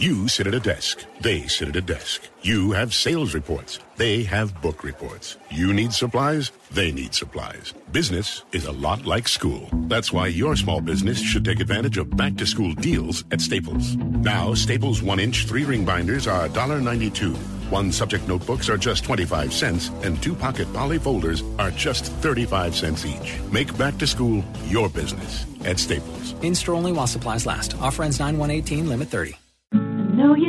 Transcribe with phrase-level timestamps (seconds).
[0.00, 1.04] You sit at a desk.
[1.20, 2.22] They sit at a desk.
[2.42, 3.80] You have sales reports.
[3.96, 5.38] They have book reports.
[5.50, 6.52] You need supplies.
[6.70, 7.74] They need supplies.
[7.90, 9.68] Business is a lot like school.
[9.88, 13.96] That's why your small business should take advantage of back to school deals at Staples.
[13.96, 17.34] Now, Staples one inch three ring binders are $1.92.
[17.72, 22.76] One subject notebooks are just 25 cents, and two pocket poly folders are just 35
[22.76, 23.34] cents each.
[23.50, 26.36] Make back to school your business at Staples.
[26.42, 27.74] In store only while supplies last.
[27.80, 29.34] Offer ends 9 118, limit 30.
[30.18, 30.47] Know your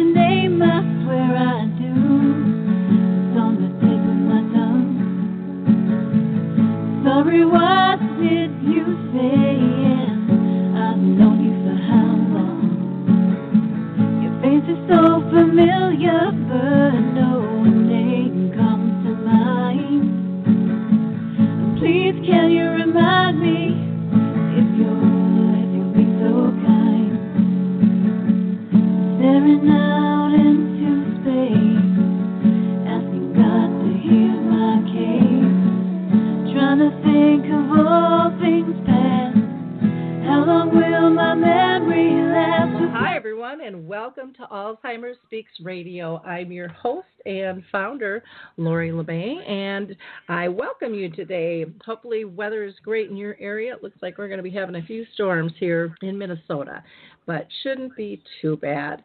[47.72, 48.24] founder,
[48.58, 49.96] Lori La Bey, and
[50.28, 51.66] I welcome you today.
[51.86, 53.74] Hopefully, weather is great in your area.
[53.76, 56.84] It looks like we're going to be having a few storms here in Minnesota,
[57.30, 59.04] but shouldn't be too bad.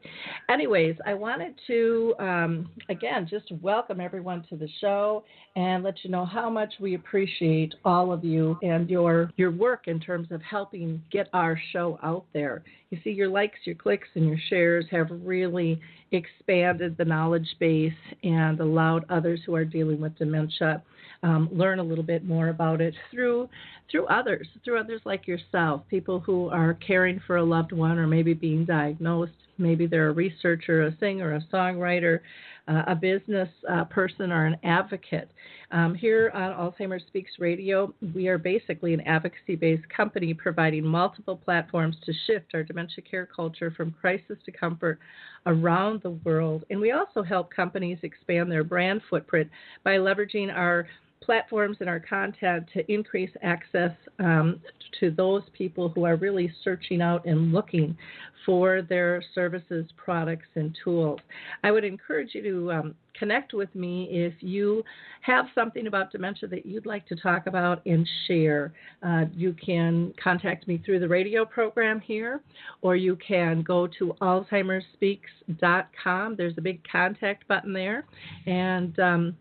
[0.49, 5.25] Anyways, I wanted to, um, again, just welcome everyone to the show
[5.57, 9.89] and let you know how much we appreciate all of you and your your work
[9.89, 12.63] in terms of helping get our show out there.
[12.89, 15.79] You see, your likes, your clicks, and your shares have really
[16.13, 20.83] expanded the knowledge base and allowed others who are dealing with dementia
[21.25, 23.49] um, learn a little bit more about it through
[23.91, 28.07] through others, through others like yourself, people who are caring for a loved one or
[28.07, 29.33] maybe being diagnosed.
[29.57, 32.21] Maybe they're a researcher, a singer, a songwriter,
[32.67, 35.31] uh, a business uh, person, or an advocate.
[35.71, 41.37] Um, here on Alzheimer's Speaks Radio, we are basically an advocacy based company providing multiple
[41.37, 44.99] platforms to shift our dementia care culture from crisis to comfort
[45.47, 46.65] around the world.
[46.71, 49.51] And we also help companies expand their brand footprint
[49.85, 50.87] by leveraging our
[51.25, 54.61] platforms and our content to increase access um,
[55.01, 57.97] to those people who are really searching out and looking
[58.45, 61.19] for their services, products, and tools.
[61.63, 64.85] I would encourage you to um, connect with me if you
[65.23, 68.75] have something about dementia that you'd like to talk about and share.
[69.03, 72.41] Uh, you can contact me through the radio program here,
[72.83, 76.37] or you can go to alzheimersspeaks.com.
[76.37, 78.05] There's a big contact button there,
[78.47, 79.35] and um,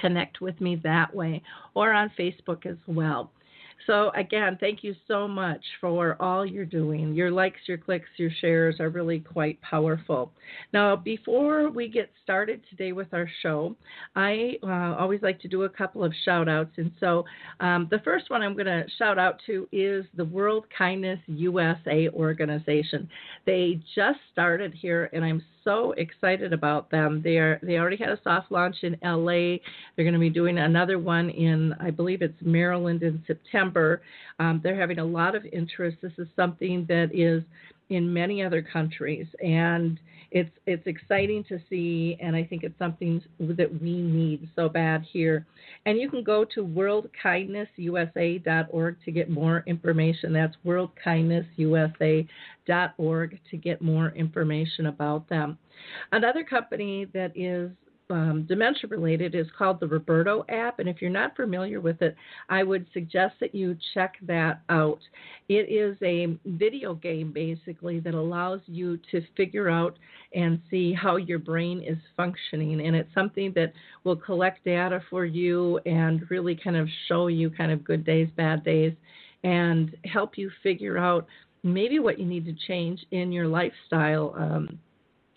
[0.00, 1.42] connect with me that way
[1.74, 3.30] or on Facebook as well.
[3.88, 7.14] So, again, thank you so much for all you're doing.
[7.14, 10.30] Your likes, your clicks, your shares are really quite powerful.
[10.74, 13.74] Now, before we get started today with our show,
[14.14, 16.72] I uh, always like to do a couple of shout outs.
[16.76, 17.24] And so,
[17.60, 22.10] um, the first one I'm going to shout out to is the World Kindness USA
[22.10, 23.08] organization.
[23.46, 27.20] They just started here, and I'm so excited about them.
[27.22, 29.58] They are they already had a soft launch in LA.
[29.94, 34.00] They're going to be doing another one in I believe it's Maryland in September.
[34.38, 35.98] Um, they're having a lot of interest.
[36.00, 37.42] This is something that is
[37.90, 39.98] in many other countries and
[40.30, 45.06] it's it's exciting to see and I think it's something that we need so bad
[45.10, 45.46] here.
[45.86, 50.34] And you can go to worldkindnessusa.org to get more information.
[50.34, 55.56] That's worldkindnessusa.org to get more information about them.
[56.12, 57.70] Another company that is
[58.10, 60.78] um, dementia related is called the Roberto app.
[60.78, 62.16] And if you're not familiar with it,
[62.48, 65.00] I would suggest that you check that out.
[65.48, 69.98] It is a video game basically that allows you to figure out
[70.34, 72.86] and see how your brain is functioning.
[72.86, 73.72] And it's something that
[74.04, 78.28] will collect data for you and really kind of show you kind of good days,
[78.36, 78.92] bad days,
[79.44, 81.26] and help you figure out
[81.62, 84.34] maybe what you need to change in your lifestyle.
[84.38, 84.78] Um,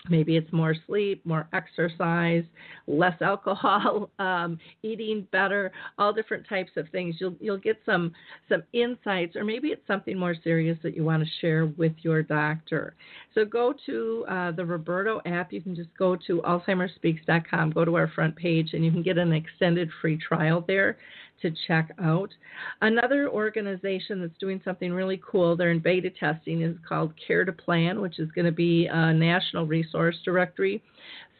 [0.09, 2.43] Maybe it's more sleep, more exercise,
[2.87, 7.15] less alcohol, um, eating better, all different types of things.
[7.19, 8.11] You'll you'll get some
[8.49, 12.23] some insights, or maybe it's something more serious that you want to share with your
[12.23, 12.95] doctor.
[13.35, 15.53] So go to uh, the Roberto app.
[15.53, 19.17] You can just go to AlzheimerSpeaks.com, go to our front page, and you can get
[19.17, 20.97] an extended free trial there
[21.41, 22.29] to check out.
[22.81, 27.51] Another organization that's doing something really cool, they're in beta testing, is called Care to
[27.51, 30.83] Plan, which is going to be a national resource directory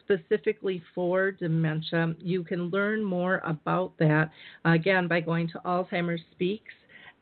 [0.04, 2.14] specifically for dementia.
[2.18, 4.30] You can learn more about that
[4.64, 6.72] again by going to Alzheimer's Speaks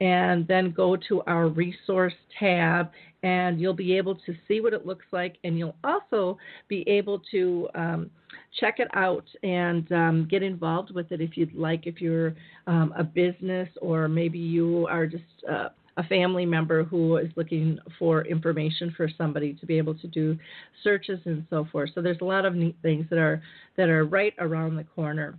[0.01, 2.91] and then go to our resource tab
[3.23, 6.39] and you'll be able to see what it looks like, and you'll also
[6.69, 8.11] be able to um,
[8.59, 11.87] check it out and um, get involved with it if you'd like.
[11.87, 12.35] If you're
[12.67, 17.79] um, a business or maybe you are just uh, a family member who is looking
[17.99, 20.39] for information for somebody to be able to do
[20.83, 21.91] searches and so forth.
[21.95, 23.43] So there's a lot of neat things that are
[23.77, 25.39] that are right around the corner.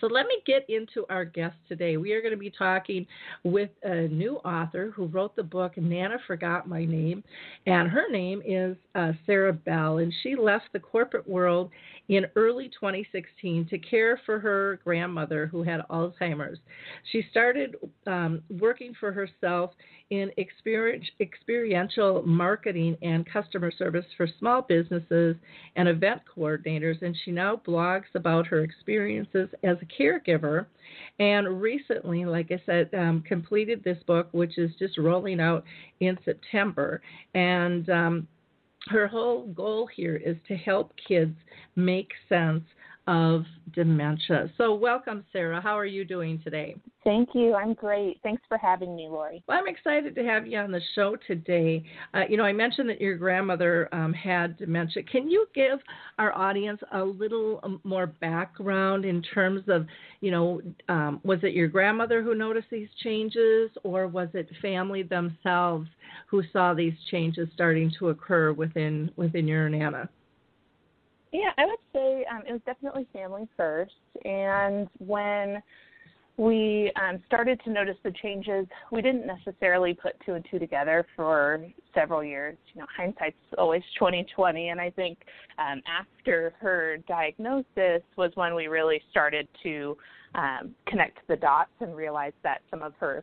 [0.00, 1.96] So let me get into our guest today.
[1.96, 3.06] We are going to be talking
[3.44, 7.22] with a new author who wrote the book Nana Forgot My Name,
[7.66, 11.70] and her name is uh, Sara Bell, and she left the corporate world
[12.08, 16.58] in early 2016 to care for her grandmother who had Alzheimer's.
[17.10, 17.76] She started
[18.06, 19.72] um, working for herself
[20.10, 25.34] in experiential marketing and customer service for small businesses
[25.74, 30.66] and event coordinators, and she now blogs about her experiences as a caregiver.
[31.18, 35.64] And recently, like I said, um, completed this book, which is just rolling out
[35.98, 37.00] in September.
[37.34, 38.28] And um,
[38.88, 41.36] her whole goal here is to help kids
[41.74, 42.62] make sense
[43.06, 44.50] of dementia.
[44.58, 45.60] So, welcome, Sara.
[45.60, 46.76] How are you doing today?
[47.04, 47.54] Thank you.
[47.54, 48.18] I'm great.
[48.24, 49.44] Thanks for having me, Lori.
[49.46, 51.84] Well, I'm excited to have you on the show today.
[52.14, 55.04] Uh, you know, I mentioned that your grandmother um, had dementia.
[55.04, 55.78] Can you give
[56.18, 59.86] our audience a little um, more background in terms of,
[60.20, 65.04] you know, um, was it your grandmother who noticed these changes, or was it family
[65.04, 65.88] themselves
[66.26, 70.08] who saw these changes starting to occur within within your nana?
[71.36, 73.92] Yeah, I would say um, it was definitely family first.
[74.24, 75.62] And when
[76.38, 81.04] we um, started to notice the changes, we didn't necessarily put two and two together
[81.14, 81.62] for
[81.94, 82.56] several years.
[82.72, 85.18] You know, hindsight's always twenty twenty, and I think
[85.58, 89.94] um, after her diagnosis was when we really started to
[90.34, 93.22] um, connect the dots and realize that some of her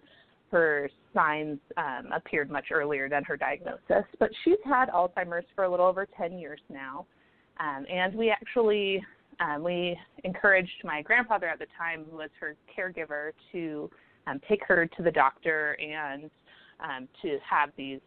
[0.51, 4.05] her signs um, appeared much earlier than her diagnosis.
[4.19, 7.07] But she's had Alzheimer's for a little over ten years now.
[7.59, 9.03] Um, and we actually
[9.39, 13.89] um, we encouraged my grandfather at the time, who was her caregiver, to
[14.27, 16.29] um, take her to the doctor and
[16.79, 17.99] um, to have these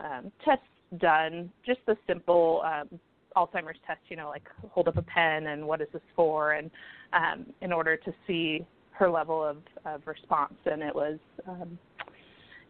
[0.00, 0.64] um, tests
[0.98, 1.50] done.
[1.64, 3.00] Just the simple um,
[3.36, 6.70] Alzheimer's test, you know, like hold up a pen and what is this for, and
[7.12, 10.54] um, in order to see her level of, of response.
[10.66, 11.18] And it was
[11.48, 11.78] um,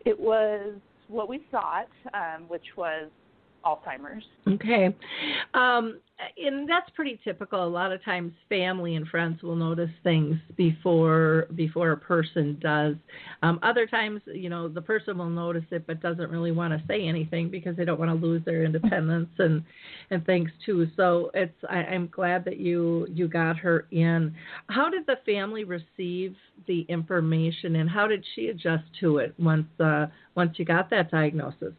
[0.04, 0.74] it was
[1.08, 3.10] what we thought, um, which was
[3.64, 4.24] Alzheimer's.
[4.46, 4.94] Okay.
[5.54, 5.98] Um,
[6.36, 7.64] and that's pretty typical.
[7.64, 12.94] A lot of times family and friends will notice things before before a person does.
[13.42, 16.86] Um, other times, you know, the person will notice it but doesn't really want to
[16.86, 19.64] say anything because they don't want to lose their independence and
[20.10, 20.86] and things too.
[20.96, 24.34] So it's I, I'm glad that you you got her in.
[24.68, 26.36] How did the family receive
[26.68, 30.06] the information and how did she adjust to it once uh,
[30.36, 31.72] once you got that diagnosis?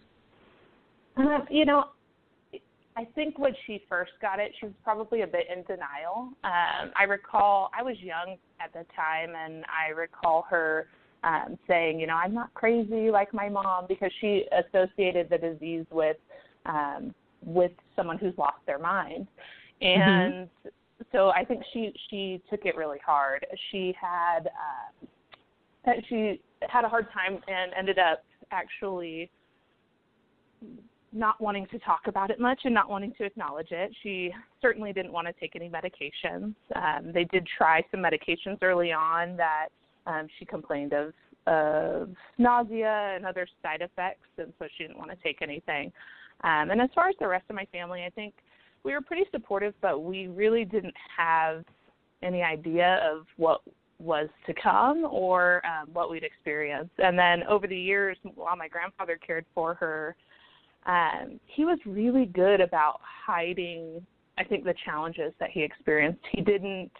[1.18, 1.86] Uh, you know,
[2.98, 6.30] I think when she first got it, she was probably a bit in denial.
[6.44, 10.88] Um, I recall I was young at the time, and I recall her
[11.24, 15.86] um, saying, "You know, I'm not crazy like my mom," because she associated the disease
[15.92, 16.18] with
[16.66, 17.14] um,
[17.46, 19.28] with someone who's lost their mind,
[19.82, 20.02] mm-hmm.
[20.02, 20.70] and mm-hmm.
[21.12, 23.46] so I think she she took it really hard.
[23.72, 26.40] She had uh, she
[26.70, 29.30] had a hard time and ended up actually
[31.16, 33.96] not wanting to talk about it much and not wanting to acknowledge it.
[34.04, 34.32] She
[34.62, 36.54] certainly didn't want to take any medications.
[36.76, 39.70] Um, they did try some medications early on that
[40.06, 41.14] um, she complained of
[41.48, 45.92] of nausea and other side effects, and so she didn't want to take anything.
[46.44, 48.34] Um, and as far as the rest of my family, I think
[48.84, 51.64] we were pretty supportive, but we really didn't have
[52.24, 53.62] any idea of what
[54.00, 56.90] was to come or um, what we'd experience.
[56.98, 60.16] And then over the years, while my grandfather cared for her,
[60.86, 64.06] um, he was really good about hiding
[64.38, 66.22] I think the challenges that he experienced.
[66.32, 66.92] He didn't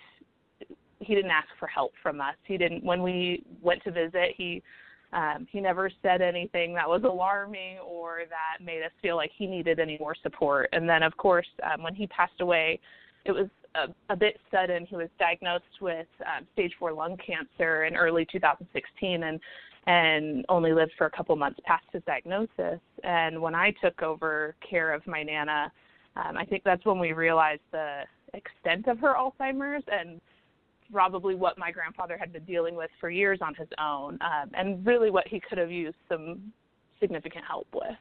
[1.00, 2.36] he didn't ask for help from us.
[2.44, 4.64] He didn't when we went to visit, he
[5.14, 9.46] um, he never said anything that was alarming or that made us feel like he
[9.48, 10.68] needed any more support.
[10.74, 12.80] And then, of course, um, when he passed away,
[13.24, 14.86] it was a, a bit sudden.
[14.86, 19.40] He was diagnosed with um, stage four lung cancer in early 2016, and
[19.88, 22.80] and only lived for a couple months past his diagnosis.
[23.04, 25.72] And when I took over care of my nana,
[26.16, 28.02] um, I think that's when we realized the
[28.34, 30.20] extent of her Alzheimer's and
[30.92, 34.86] probably what my grandfather had been dealing with for years on his own, um, and
[34.86, 36.52] really what he could have used some
[37.00, 37.98] significant help with.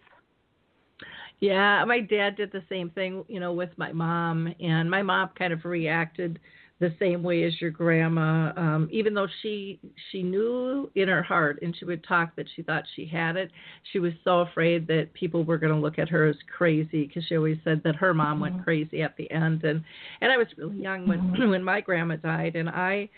[1.40, 5.30] Yeah, my dad did the same thing, you know, with my mom, and my mom
[5.36, 6.38] kind of reacted
[6.80, 8.52] the same way as your grandma.
[8.56, 9.78] Um, even though she
[10.10, 13.50] she knew in her heart, and she would talk that she thought she had it,
[13.92, 17.24] she was so afraid that people were going to look at her as crazy because
[17.28, 18.54] she always said that her mom mm-hmm.
[18.54, 19.64] went crazy at the end.
[19.64, 19.84] And
[20.20, 21.50] and I was really young when mm-hmm.
[21.50, 23.08] when my grandma died, and I.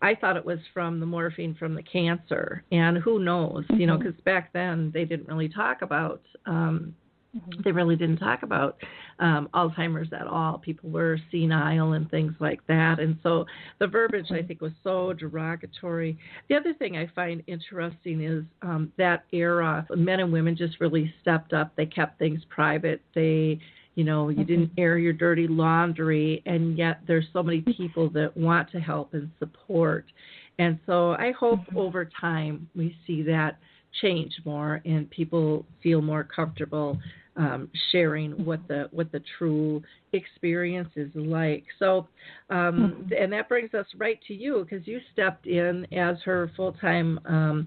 [0.00, 3.98] I thought it was from the morphine from the cancer, and who knows, you know,
[3.98, 4.24] because mm-hmm.
[4.24, 6.94] back then they didn't really talk about um,
[7.36, 7.60] Mm-hmm.
[7.64, 8.76] They really didn't talk about
[9.18, 10.58] um, Alzheimer's at all.
[10.58, 13.00] People were senile and things like that.
[13.00, 13.46] And so
[13.78, 16.18] the verbiage, I think, was so derogatory.
[16.48, 21.12] The other thing I find interesting is um, that era, men and women just really
[21.22, 21.72] stepped up.
[21.76, 23.00] They kept things private.
[23.14, 23.58] They
[23.94, 24.80] you know you didn't mm-hmm.
[24.80, 29.30] air your dirty laundry and yet there's so many people that want to help and
[29.38, 30.06] support
[30.58, 31.76] and so i hope mm-hmm.
[31.76, 33.58] over time we see that
[34.00, 36.98] change more and people feel more comfortable
[37.36, 41.64] um, sharing what the what the true experience is like.
[41.78, 42.06] So,
[42.50, 43.12] um, mm-hmm.
[43.18, 47.18] and that brings us right to you because you stepped in as her full time
[47.24, 47.66] um,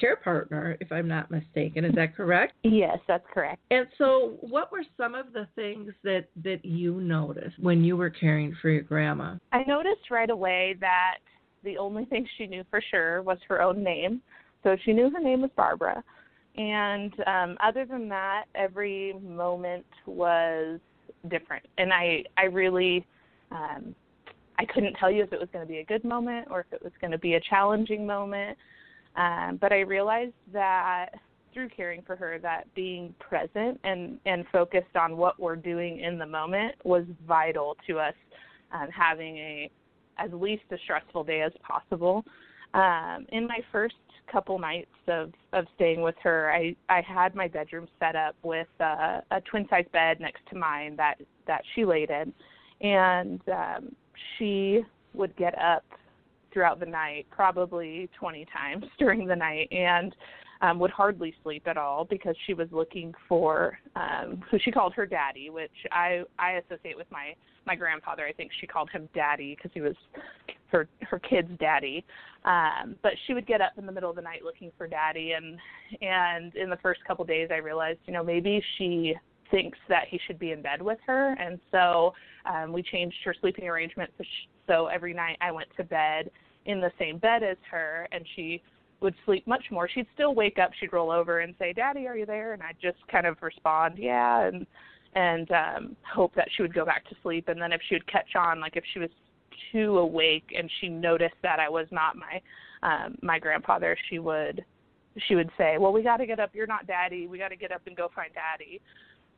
[0.00, 1.84] care partner, if I'm not mistaken.
[1.84, 2.54] Is that correct?
[2.62, 3.60] Yes, that's correct.
[3.70, 8.10] And so, what were some of the things that that you noticed when you were
[8.10, 9.36] caring for your grandma?
[9.52, 11.18] I noticed right away that
[11.64, 14.22] the only thing she knew for sure was her own name.
[14.62, 16.02] So she knew her name was Barbara
[16.56, 20.80] and um, other than that, every moment was
[21.30, 21.64] different.
[21.78, 23.06] And I, I really,
[23.50, 23.94] um,
[24.58, 26.66] I couldn't tell you if it was going to be a good moment or if
[26.72, 28.58] it was going to be a challenging moment.
[29.16, 31.10] Um, but I realized that
[31.52, 36.18] through caring for her, that being present and and focused on what we're doing in
[36.18, 38.14] the moment was vital to us
[38.72, 39.70] um, having a
[40.18, 42.24] as least a stressful day as possible.
[42.74, 43.96] Um, in my first
[44.30, 48.68] couple nights of of staying with her, I I had my bedroom set up with
[48.80, 52.32] uh, a twin size bed next to mine that that she laid in,
[52.80, 53.94] and um,
[54.36, 54.82] she
[55.14, 55.84] would get up
[56.52, 60.14] throughout the night, probably 20 times during the night, and
[60.62, 64.94] um, would hardly sleep at all because she was looking for um, who she called
[64.94, 67.34] her daddy, which I I associate with my
[67.66, 68.24] my grandfather.
[68.24, 69.96] I think she called him daddy because he was
[70.70, 72.04] her her kid's daddy.
[72.44, 75.32] Um, but she would get up in the middle of the night looking for daddy,
[75.32, 75.58] and
[76.00, 79.14] and in the first couple days, I realized, you know, maybe she
[79.50, 82.14] thinks that he should be in bed with her, and so
[82.46, 84.10] um, we changed her sleeping arrangement.
[84.16, 86.30] So, she, so every night I went to bed
[86.64, 88.62] in the same bed as her, and she
[89.02, 89.88] would sleep much more.
[89.88, 92.76] She'd still wake up, she'd roll over and say, "Daddy, are you there?" And I'd
[92.80, 94.66] just kind of respond, "Yeah," and
[95.14, 97.48] and um hope that she would go back to sleep.
[97.48, 99.10] And then if she would catch on, like if she was
[99.70, 102.40] too awake and she noticed that I was not my
[102.82, 104.64] um my grandfather, she would
[105.28, 106.50] she would say, "Well, we got to get up.
[106.54, 107.26] You're not daddy.
[107.26, 108.80] We got to get up and go find daddy."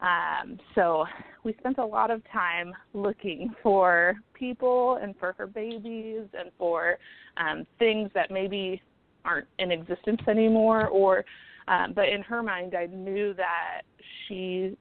[0.01, 1.07] Um, so
[1.45, 6.99] we spent a lot of time looking for people and for her babies and for
[7.37, 8.83] um, things that maybe
[9.25, 11.25] aren't in existence anymore or
[11.69, 13.83] um, but in her mind i knew that
[14.27, 14.77] she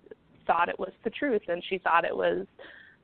[0.45, 2.45] thought it was the truth and she thought it was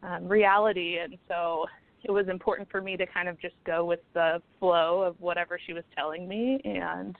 [0.03, 1.65] um, reality and so
[2.03, 5.59] it was important for me to kind of just go with the flow of whatever
[5.65, 7.15] she was telling me and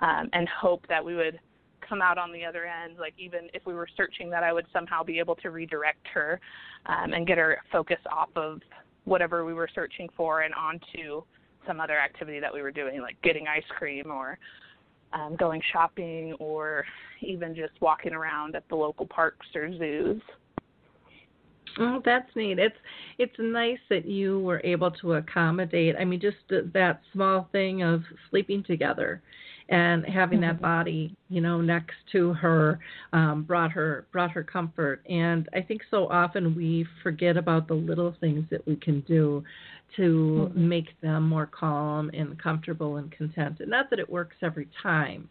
[0.00, 1.38] um, and hope that we would
[1.86, 2.96] come out on the other end.
[2.98, 6.40] Like even if we were searching that i would somehow be able to redirect her
[6.86, 8.60] um, and get her focus off of
[9.04, 11.22] whatever we were searching for and onto
[11.66, 14.38] some other activity that we were doing, like getting ice cream or
[15.12, 16.84] um, going shopping or
[17.20, 20.22] even just walking around at the local parks or zoos.
[21.78, 22.58] Oh, that's neat.
[22.58, 22.76] It's
[23.18, 25.94] it's nice that you were able to accommodate.
[25.98, 29.22] I mean, just that small thing of sleeping together
[29.70, 30.62] and having that mm-hmm.
[30.62, 32.78] body you know next to her
[33.12, 37.74] um, brought her brought her comfort and i think so often we forget about the
[37.74, 39.42] little things that we can do
[39.96, 40.68] to mm-hmm.
[40.68, 45.28] make them more calm and comfortable and content and not that it works every time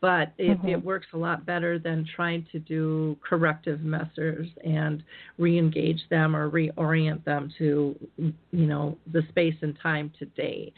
[0.00, 0.68] but it, mm-hmm.
[0.68, 5.02] it works a lot better than trying to do corrective measures and
[5.38, 10.72] re-engage them or reorient them to you know the space and time today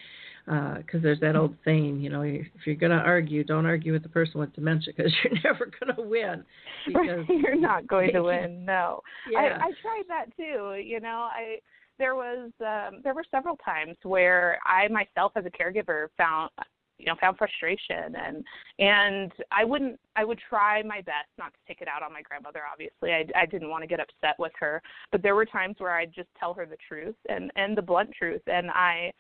[0.49, 3.92] because uh, there's that old saying, you know, if you're going to argue, don't argue
[3.92, 6.44] with the person with dementia because you're never going to win.
[6.87, 8.64] Because you're not going to win.
[8.64, 9.58] No, yeah.
[9.61, 10.80] I, I tried that too.
[10.82, 11.58] You know, I
[11.99, 16.50] there was um, there were several times where I myself as a caregiver found
[16.99, 18.45] you know found frustration and
[18.78, 22.23] and I wouldn't I would try my best not to take it out on my
[22.23, 23.12] grandmother obviously.
[23.12, 24.83] I I didn't want to get upset with her.
[25.12, 28.11] But there were times where I'd just tell her the truth and and the blunt
[28.17, 28.43] truth.
[28.47, 29.12] And I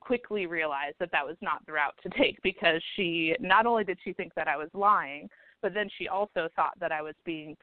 [0.00, 3.98] quickly realized that that was not the route to take because she not only did
[4.04, 5.28] she think that I was lying,
[5.62, 7.56] but then she also thought that I was being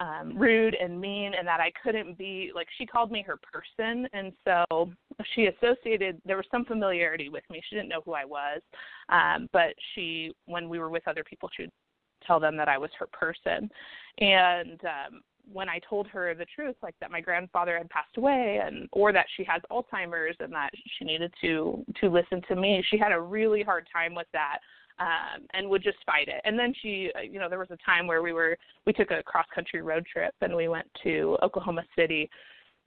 [0.00, 4.08] um rude and mean and that I couldn't be like she called me her person
[4.12, 4.90] and so
[5.34, 7.60] she associated there was some familiarity with me.
[7.68, 8.60] She didn't know who I was,
[9.08, 11.72] um, but she when we were with other people, she would
[12.26, 13.70] tell them that I was her person.
[14.18, 15.20] And um,
[15.52, 19.12] when I told her the truth, like that my grandfather had passed away, and or
[19.12, 23.12] that she has Alzheimer's and that she needed to to listen to me, she had
[23.12, 24.58] a really hard time with that.
[25.00, 26.42] Um, and would just fight it.
[26.44, 28.54] And then she, uh, you know, there was a time where we were,
[28.86, 32.28] we took a cross country road trip and we went to Oklahoma City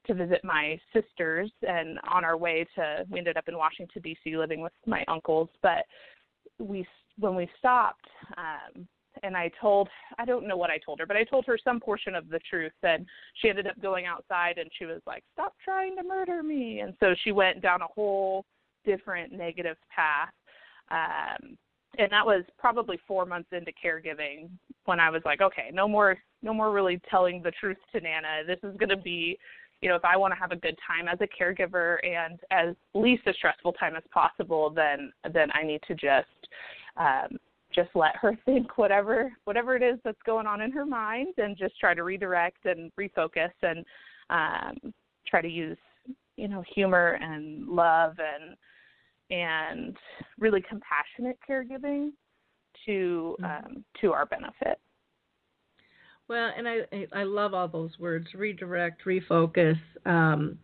[0.05, 1.51] to visit my sisters.
[1.67, 5.49] And on our way to we ended up in Washington DC living with my uncles.
[5.61, 5.85] But
[6.59, 6.85] we
[7.17, 8.05] when we stopped
[8.37, 8.87] um
[9.21, 11.79] and I told I don't know what I told her but I told her some
[11.79, 12.73] portion of the truth.
[12.83, 13.05] And
[13.41, 16.79] she ended up going outside and she was like stop trying to murder me.
[16.79, 18.45] And so she went down a whole
[18.85, 20.29] different negative path
[20.91, 21.57] um
[21.97, 24.49] and that was probably 4 months into caregiving
[24.85, 28.43] when I was like okay no more no more really telling the truth to Nana.
[28.45, 29.37] This is going to be
[29.83, 32.73] you know, if I want to have a good time as a caregiver and as
[32.93, 36.27] least a stressful time as possible, then then I need to just
[36.95, 37.37] um,
[37.75, 41.57] just let her think whatever whatever it is that's going on in her mind, and
[41.57, 43.85] just try to redirect and refocus and
[44.29, 44.93] um,
[45.27, 45.77] try to use
[46.37, 48.55] you know humor and love and
[49.33, 49.97] and
[50.39, 52.11] really compassionate caregiving
[52.85, 53.45] to mm-hmm.
[53.45, 54.79] um, to our benefit.
[56.29, 56.81] Well, and I
[57.13, 59.79] I love all those words: redirect, refocus.
[60.05, 60.57] Um,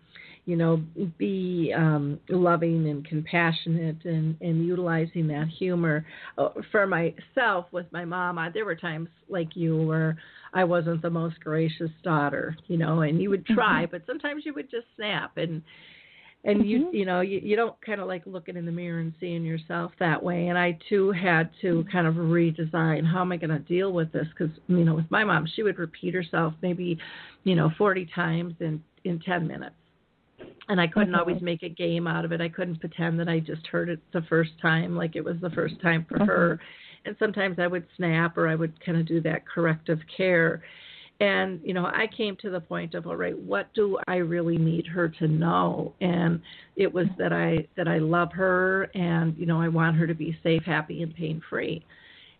[0.46, 0.82] you know,
[1.20, 6.06] be um, loving and compassionate, and and utilizing that humor.
[6.38, 10.18] Uh, for myself, with my mom, I, there were times like you where
[10.54, 12.56] I wasn't the most gracious daughter.
[12.68, 13.92] You know, and you would try, mm-hmm.
[13.92, 15.62] but sometimes you would just snap and
[16.44, 16.70] and mm-hmm.
[16.70, 19.44] you you know you, you don't kind of like looking in the mirror and seeing
[19.44, 23.50] yourself that way and i too had to kind of redesign how am i going
[23.50, 26.98] to deal with this because you know with my mom she would repeat herself maybe
[27.44, 29.76] you know 40 times in in 10 minutes
[30.70, 31.20] and i couldn't mm-hmm.
[31.20, 34.00] always make a game out of it i couldn't pretend that i just heard it
[34.14, 36.28] the first time like it was the first time for mm-hmm.
[36.28, 36.60] her
[37.06, 40.62] and sometimes i would snap or i would kind of do that corrective care
[41.20, 44.58] and you know i came to the point of all right what do i really
[44.58, 45.94] need her to know?
[46.02, 46.42] And
[46.76, 50.16] it was that i that i love her and you know i want her to
[50.16, 51.84] be safe happy and pain free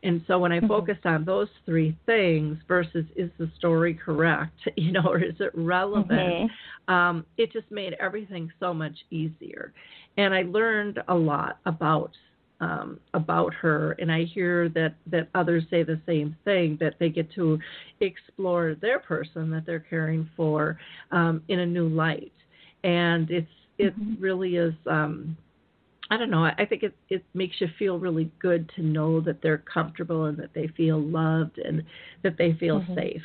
[0.04, 0.68] and so when i mm-hmm.
[0.68, 4.58] focused on those three things versus is the story correct?
[4.78, 6.10] You know or is it relevant?
[6.10, 6.94] Mm-hmm.
[6.94, 9.74] um, it just made everything so much easier.
[10.18, 12.12] And i learned a lot about
[12.62, 17.10] um, about her, and I hear that that others say the same thing that they
[17.10, 17.60] get to
[18.02, 20.78] explore their person that they're caring for
[21.12, 22.34] um, in a new light,
[22.84, 24.22] and it's it mm-hmm.
[24.22, 24.74] really is.
[24.90, 25.38] Um,
[26.12, 26.44] I don't know.
[26.44, 30.38] I think it it makes you feel really good to know that they're comfortable and
[30.38, 31.84] that they feel loved and
[32.24, 32.96] that they feel mm-hmm.
[32.96, 33.24] safe.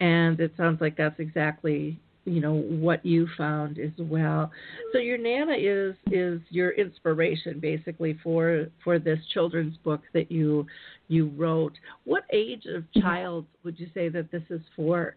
[0.00, 4.50] And it sounds like that's exactly you know what you found as well.
[4.92, 10.66] So your nana is is your inspiration basically for for this children's book that you
[11.08, 11.74] you wrote.
[12.04, 13.00] What age of mm-hmm.
[13.00, 15.16] child would you say that this is for?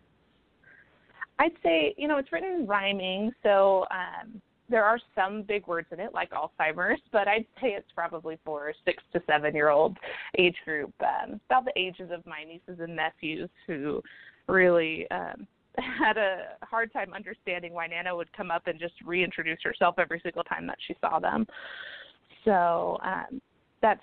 [1.40, 5.88] I'd say you know it's written in rhyming so um there are some big words
[5.92, 9.98] in it like alzheimer's but i'd say it's probably for six to seven year old
[10.38, 10.94] age group.
[11.02, 14.04] Um about the ages of my nieces and nephews who
[14.48, 15.48] really um
[16.00, 20.20] had a hard time understanding why Nana would come up and just reintroduce herself every
[20.22, 21.46] single time that she saw them.
[22.44, 23.42] So um,
[23.82, 24.02] that's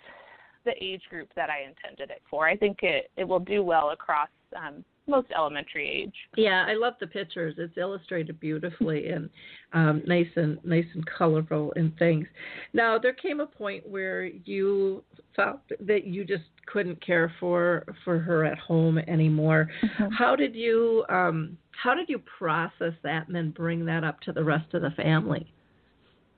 [0.64, 2.48] the age group that I intended it for.
[2.48, 6.14] I think it it will do well across um, most elementary age.
[6.36, 7.54] Yeah, I love the pictures.
[7.58, 9.30] It's illustrated beautifully and
[9.72, 12.26] um, nice and nice and colorful and things.
[12.72, 15.02] Now there came a point where you
[15.34, 19.68] felt that you just couldn't care for for her at home anymore.
[19.82, 20.12] Mm-hmm.
[20.12, 24.32] How did you um, how did you process that and then bring that up to
[24.32, 25.52] the rest of the family?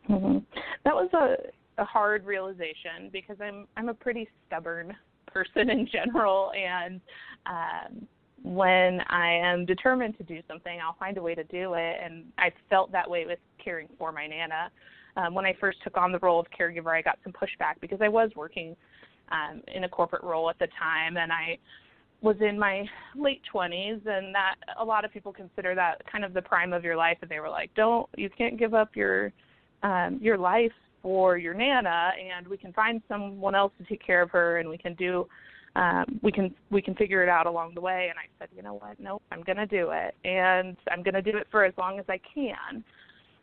[0.09, 0.39] Mm-hmm.
[0.85, 4.95] That was a, a hard realization because I'm I'm a pretty stubborn
[5.27, 7.01] person in general and
[7.47, 8.07] um
[8.43, 11.97] when I am determined to do something, I'll find a way to do it.
[12.03, 14.71] And I felt that way with caring for my Nana.
[15.17, 17.99] Um, when I first took on the role of caregiver, I got some pushback because
[18.01, 18.77] I was working
[19.31, 21.59] um, in a corporate role at the time, and I
[22.23, 22.85] was in my
[23.17, 26.85] late 20s, and that a lot of people consider that kind of the prime of
[26.85, 27.19] your life.
[27.23, 29.33] And they were like, "Don't you can't give up your
[29.83, 30.73] um, your life
[31.03, 34.69] for your Nana, and we can find someone else to take care of her, and
[34.69, 35.27] we can do."
[35.77, 38.09] Um, we can we can figure it out along the way.
[38.11, 38.99] And I said, you know what?
[38.99, 41.99] Nope, I'm going to do it, and I'm going to do it for as long
[41.99, 42.85] as I can.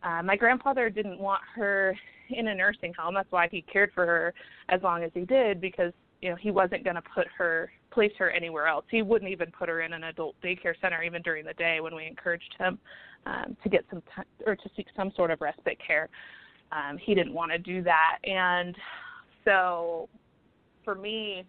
[0.03, 1.97] Uh, my grandfather didn't want her
[2.29, 3.13] in a nursing home.
[3.13, 4.33] That's why he cared for her
[4.69, 8.11] as long as he did, because you know he wasn't going to put her place
[8.19, 8.85] her anywhere else.
[8.91, 11.95] He wouldn't even put her in an adult daycare center even during the day when
[11.95, 12.77] we encouraged him
[13.25, 14.03] um, to get some
[14.45, 16.09] or to seek some sort of respite care.
[16.71, 18.75] Um, he didn't want to do that, and
[19.45, 20.09] so
[20.83, 21.45] for me,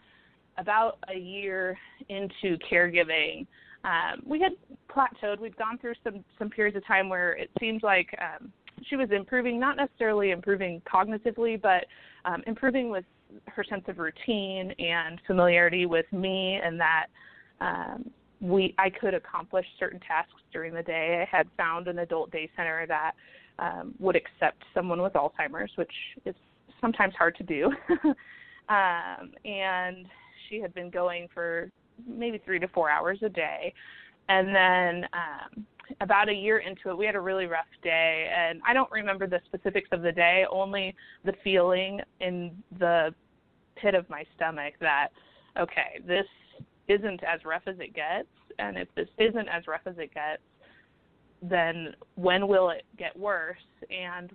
[0.58, 3.46] about a year into caregiving,
[3.84, 4.52] um, we had
[4.90, 5.40] plateaued.
[5.40, 8.52] We'd gone through some some periods of time where it seemed like um,
[8.88, 11.86] she was improving, not necessarily improving cognitively, but
[12.24, 13.04] um, improving with
[13.46, 17.06] her sense of routine and familiarity with me, and that
[17.60, 21.24] um, we I could accomplish certain tasks during the day.
[21.24, 23.12] I had found an adult day center that
[23.58, 25.92] um, would accept someone with Alzheimer's, which
[26.24, 26.34] is
[26.80, 27.72] sometimes hard to do.
[28.68, 30.06] um, and
[30.48, 31.70] she had been going for
[32.06, 33.72] maybe three to four hours a day,
[34.28, 35.66] and then um,
[36.00, 39.26] about a year into it, we had a really rough day, and I don't remember
[39.26, 43.14] the specifics of the day, only the feeling in the
[43.76, 45.08] pit of my stomach that
[45.58, 46.26] okay, this
[46.88, 50.42] isn't as rough as it gets, and if this isn't as rough as it gets,
[51.42, 53.56] then when will it get worse?
[53.90, 54.30] And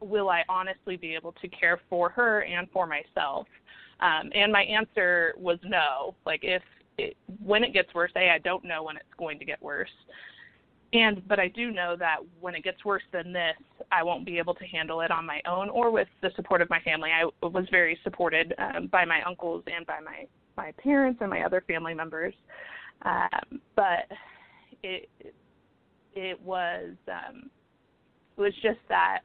[0.00, 3.46] will I honestly be able to care for her and for myself?
[4.02, 6.14] Um, and my answer was no.
[6.26, 6.62] Like if
[6.98, 9.88] it, when it gets worse, a I don't know when it's going to get worse,
[10.92, 13.56] and but I do know that when it gets worse than this,
[13.92, 16.68] I won't be able to handle it on my own or with the support of
[16.68, 17.10] my family.
[17.10, 21.42] I was very supported um, by my uncles and by my my parents and my
[21.42, 22.34] other family members,
[23.02, 24.06] um, but
[24.82, 25.08] it
[26.14, 27.50] it was um,
[28.36, 29.20] it was just that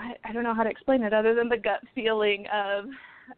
[0.00, 2.86] I, I don't know how to explain it other than the gut feeling of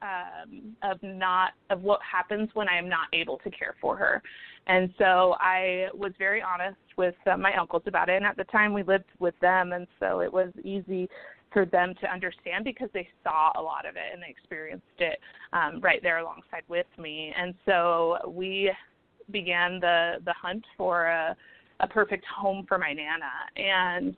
[0.00, 4.22] um, of not of what happens when I am not able to care for her.
[4.66, 8.16] And so I was very honest with uh, my uncles about it.
[8.16, 11.08] And at the time, we lived with them, and so it was easy
[11.52, 15.18] for them to understand because they saw a lot of it and they experienced it
[15.52, 17.34] um, right there alongside with me.
[17.36, 18.72] And so we
[19.30, 21.36] began the the hunt for a
[21.80, 24.16] a perfect home for my nana and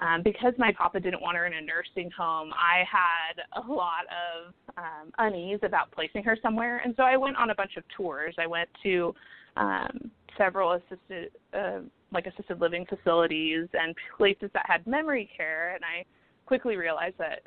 [0.00, 4.04] um, because my papa didn't want her in a nursing home, I had a lot
[4.06, 7.84] of um, unease about placing her somewhere, and so I went on a bunch of
[7.96, 8.34] tours.
[8.38, 9.14] I went to
[9.56, 11.80] um, several assisted, uh,
[12.12, 16.04] like assisted living facilities and places that had memory care, and I
[16.46, 17.40] quickly realized that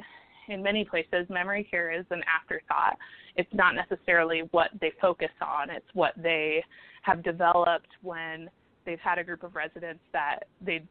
[0.50, 2.98] in many places memory care is an afterthought.
[3.38, 6.62] It's not necessarily what they focus on; it's what they
[7.04, 8.50] have developed when
[8.86, 10.84] they've had a group of residents that they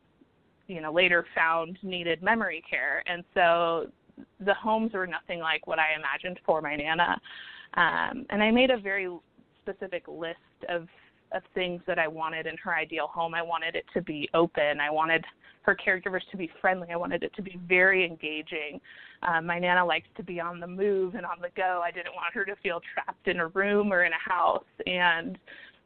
[0.71, 3.03] you know later found needed memory care.
[3.07, 3.87] And so
[4.45, 7.21] the homes were nothing like what i imagined for my nana.
[7.75, 9.09] Um, and i made a very
[9.63, 10.87] specific list of
[11.33, 13.35] of things that i wanted in her ideal home.
[13.35, 14.81] I wanted it to be open.
[14.81, 15.25] I wanted
[15.63, 16.89] her caregivers to be friendly.
[16.91, 18.81] I wanted it to be very engaging.
[19.23, 21.83] Um, my nana likes to be on the move and on the go.
[21.85, 24.65] I didn't want her to feel trapped in a room or in a house.
[24.87, 25.39] And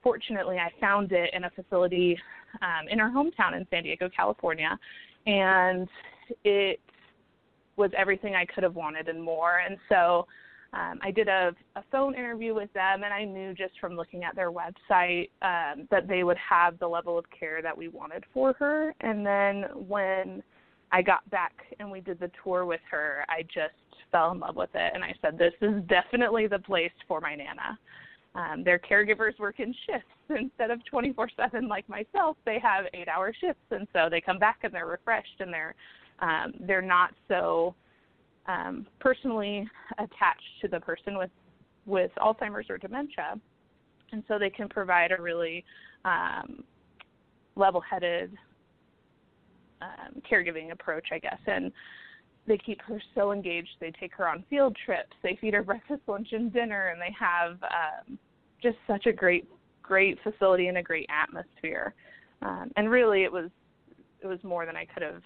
[0.04, 2.16] fortunately, I found it in a facility
[2.62, 4.78] um, in our hometown in San Diego, California,
[5.26, 5.88] and
[6.44, 6.78] it
[7.76, 9.58] was everything I could have wanted and more.
[9.58, 10.28] And so
[10.74, 14.24] um, I did a, a phone interview with them, and I knew just from looking
[14.24, 18.24] at their website um, that they would have the level of care that we wanted
[18.32, 18.94] for her.
[19.00, 20.42] And then when
[20.92, 23.74] I got back and we did the tour with her, I just
[24.12, 27.34] fell in love with it, and I said, "This is definitely the place for my
[27.34, 27.78] nana."
[28.36, 32.36] Um, their caregivers work in shifts instead of 24/7 like myself.
[32.44, 35.74] They have eight-hour shifts, and so they come back and they're refreshed and they're
[36.20, 37.74] um, they're not so
[38.46, 39.68] um, personally
[39.98, 41.30] attached to the person with
[41.86, 43.38] with Alzheimer's or dementia,
[44.12, 45.64] and so they can provide a really
[46.04, 46.64] um,
[47.56, 48.36] level-headed
[49.82, 51.70] um, caregiving approach, I guess, and
[52.46, 53.70] they keep her so engaged.
[53.80, 55.12] They take her on field trips.
[55.22, 58.18] They feed her breakfast, lunch, and dinner, and they have um,
[58.64, 59.48] just such a great,
[59.82, 61.94] great facility and a great atmosphere.
[62.42, 63.50] Um, and really, it was
[64.20, 65.22] it was more than I could have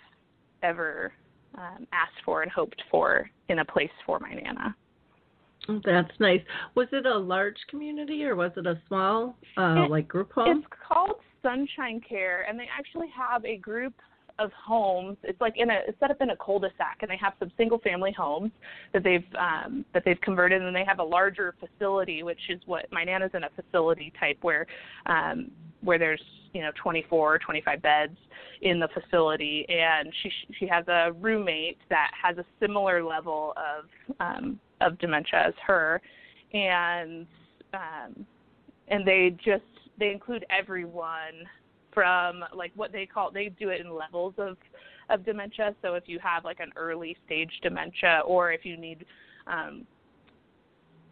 [0.63, 1.13] ever
[1.57, 4.75] um, asked for and hoped for in a place for my nana.
[5.85, 6.41] That's nice.
[6.75, 10.59] Was it a large community or was it a small, uh, it, like group home?
[10.59, 13.95] It's called Sunshine Care, and they actually have a group
[14.39, 15.17] of homes.
[15.23, 18.13] It's like in a it's set up in a cul-de-sac, and they have some single-family
[18.13, 18.51] homes
[18.93, 22.87] that they've um, that they've converted, and they have a larger facility, which is what
[22.93, 24.67] my nana's in a facility type where
[25.07, 25.51] um,
[25.83, 26.23] where there's
[26.53, 28.17] you know 24 or 25 beds
[28.63, 33.85] in the facility, and she she has a roommate that has a similar level of
[34.21, 36.01] um, of dementia as her,
[36.53, 37.27] and
[37.75, 38.27] um,
[38.89, 39.63] and they just
[39.99, 41.47] they include everyone
[41.93, 44.57] from like what they call they do it in levels of
[45.11, 45.75] of dementia.
[45.83, 49.05] So if you have like an early stage dementia, or if you need
[49.47, 49.87] um,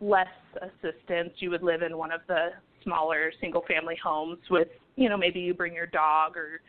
[0.00, 2.48] less assistance, you would live in one of the
[2.82, 6.60] smaller single family homes with you know maybe you bring your dog or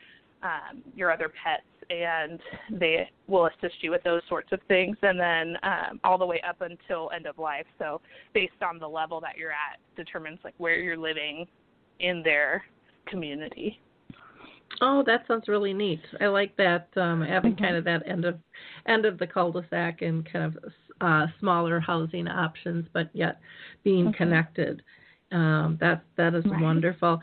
[0.43, 2.39] um, your other pets and
[2.72, 4.98] they will assist you with those sorts of things.
[5.02, 7.65] And then um, all the way up until end of life.
[7.80, 8.02] So
[8.34, 11.46] based on the level that you're at determines like where you're living
[12.00, 12.63] in their
[13.08, 13.80] community
[14.82, 16.01] Oh, that sounds really neat.
[16.21, 17.63] I like that um, having Mm-hmm.
[17.63, 18.38] kind of that end of
[18.88, 20.58] end of the cul-de-sac and kind of
[21.01, 23.39] uh, smaller housing options, but yet
[23.84, 24.13] being Mhm.
[24.17, 24.82] connected.
[25.32, 26.62] Um, that that is Right.
[26.62, 27.19] wonderful,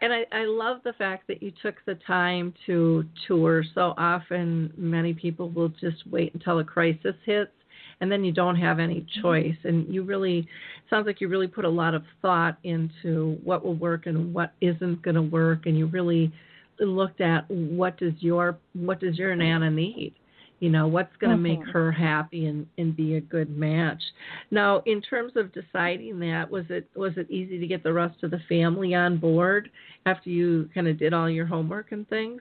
[0.00, 3.62] and I, I love the fact that you took the time to tour.
[3.74, 7.52] So often, many people will just wait until a crisis hits,
[8.00, 9.56] and then you don't have any choice.
[9.64, 10.48] And you really
[10.88, 14.52] sounds like you really put a lot of thought into what will work and what
[14.62, 16.32] isn't going to work, and you really
[16.80, 20.14] looked at what does your what does your nana need?
[20.60, 21.70] You know what's going to make Mhm.
[21.72, 24.02] her happy and and be a good match?
[24.50, 28.22] Now in terms of deciding that was it was it easy to get the rest
[28.22, 29.70] of the family on board
[30.06, 32.40] after you kind of did all your homework and things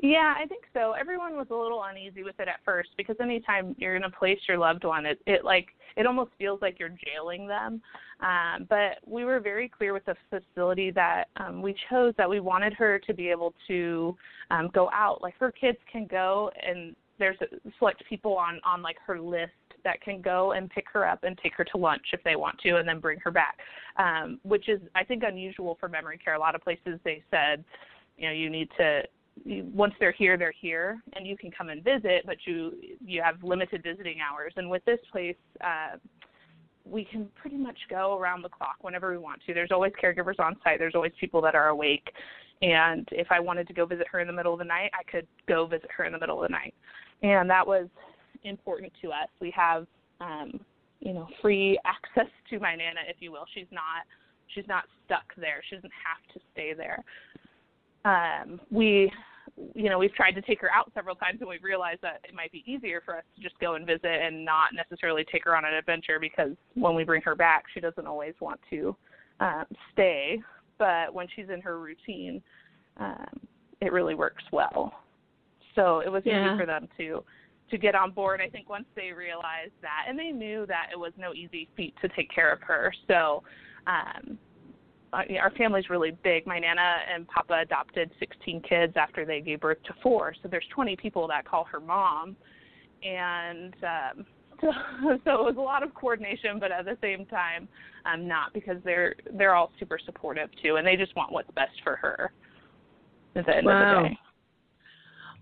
[0.00, 0.92] Yeah, I think so.
[0.92, 4.38] Everyone was a little uneasy with it at first because anytime you're going to place
[4.46, 7.80] your loved one, it it like it almost feels like you're jailing them.
[8.20, 12.40] Um, but we were very clear with the facility that um, we chose that we
[12.40, 14.14] wanted her to be able to
[14.50, 15.22] um, go out.
[15.22, 17.38] Like her kids can go, and there's
[17.78, 21.38] select people on on like her list that can go and pick her up and
[21.42, 23.56] take her to lunch if they want to, and then bring her back.
[23.96, 26.34] Um, which is I think unusual for memory care.
[26.34, 27.64] A lot of places they said,
[28.18, 29.02] you know, you need to
[29.44, 32.72] once they're here, they're here, and you can come and visit, but you
[33.04, 34.52] you have limited visiting hours.
[34.56, 35.98] And with this place, uh,
[36.84, 39.54] we can pretty much go around the clock whenever we want to.
[39.54, 40.78] There's always caregivers on site.
[40.78, 42.08] There's always people that are awake.
[42.62, 45.02] And if I wanted to go visit her in the middle of the night, I
[45.10, 46.74] could go visit her in the middle of the night.
[47.22, 47.88] And that was
[48.44, 49.28] important to us.
[49.40, 49.86] We have,
[50.20, 50.60] um,
[51.00, 53.44] you know, free access to my nana, if you will.
[53.54, 54.06] She's not
[54.54, 55.62] she's not stuck there.
[55.68, 57.04] She doesn't have to stay there
[58.06, 59.10] um, we
[59.74, 62.34] you know we've tried to take her out several times and we've realized that it
[62.34, 65.56] might be easier for us to just go and visit and not necessarily take her
[65.56, 68.94] on an adventure because when we bring her back she doesn't always want to
[69.40, 70.38] um, stay.
[70.78, 72.42] But when she's in her routine
[72.98, 73.40] um,
[73.80, 74.92] it really works well.
[75.74, 76.46] So it was Yeah.
[76.46, 77.24] easy for them to
[77.70, 78.40] to get on board.
[78.40, 81.94] I think once they realized that and they knew that it was no easy feat
[82.02, 82.92] to take care of her.
[83.08, 83.42] So
[83.86, 84.38] um
[85.12, 86.46] our family's really big.
[86.46, 90.66] My nana and papa adopted 16 kids after they gave birth to four, so there's
[90.74, 92.36] 20 people that call her mom,
[93.02, 94.26] and um,
[94.60, 94.70] so,
[95.24, 97.68] so it was a lot of coordination, but at the same time,
[98.04, 101.80] um, not because they're they're all super supportive too, and they just want what's best
[101.84, 102.32] for her.
[103.34, 103.98] At the end Wow.
[103.98, 104.18] of the day.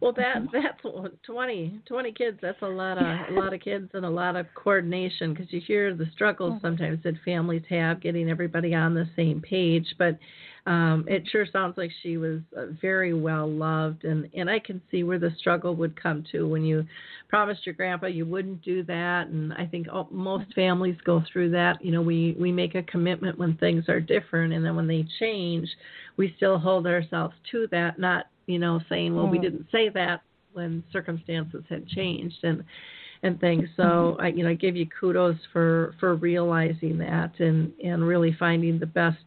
[0.05, 0.83] Well that that's
[1.25, 4.47] 20 20 kids that's a lot of a lot of kids and a lot of
[4.55, 9.41] coordination because you hear the struggles sometimes that families have getting everybody on the same
[9.41, 10.19] page but
[10.67, 14.83] um it sure sounds like she was uh, very well loved and and I can
[14.91, 16.85] see where the struggle would come to when you
[17.31, 21.51] promised your grandpa you wouldn't do that and I think oh, most families go through
[21.53, 24.87] that you know we we make a commitment when things are different and then when
[24.87, 25.67] they change
[26.19, 29.43] we still hold ourselves to that not you know saying well we Mhm.
[29.43, 32.65] didn't say that when circumstances had changed and
[33.23, 37.73] and things so I you know I give you kudos for for realizing that and
[37.83, 39.25] and really finding the best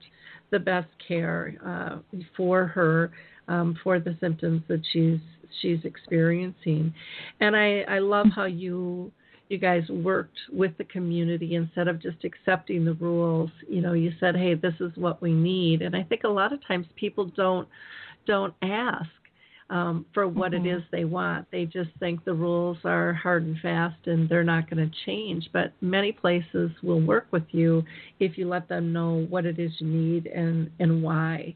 [0.50, 3.12] the best care uh, for her
[3.48, 5.20] um, for the symptoms that she's
[5.62, 6.94] she's experiencing.
[7.40, 9.12] And I, I love how you
[9.50, 13.50] you guys worked with the community instead of just accepting the rules.
[13.70, 16.52] You know, you said, "Hey, this is what we need." And I think a lot
[16.52, 17.68] of times people don't
[18.28, 19.10] don't ask
[19.70, 20.66] um, for what Mhm.
[20.66, 21.50] it is they want.
[21.52, 25.50] They just think the rules are hard and fast and they're not going to change.
[25.52, 27.84] But many places will work with you
[28.20, 31.56] if you let them know what it is you need and and why.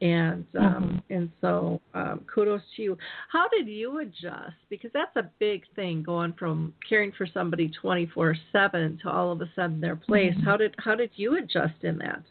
[0.00, 2.98] And um, and so um, kudos to you.
[3.28, 4.54] How did you adjust?
[4.70, 9.50] Because that's a big thing going from caring for somebody 24/7 to all of a
[9.56, 10.36] sudden their place.
[10.44, 12.22] How did how did you adjust in that?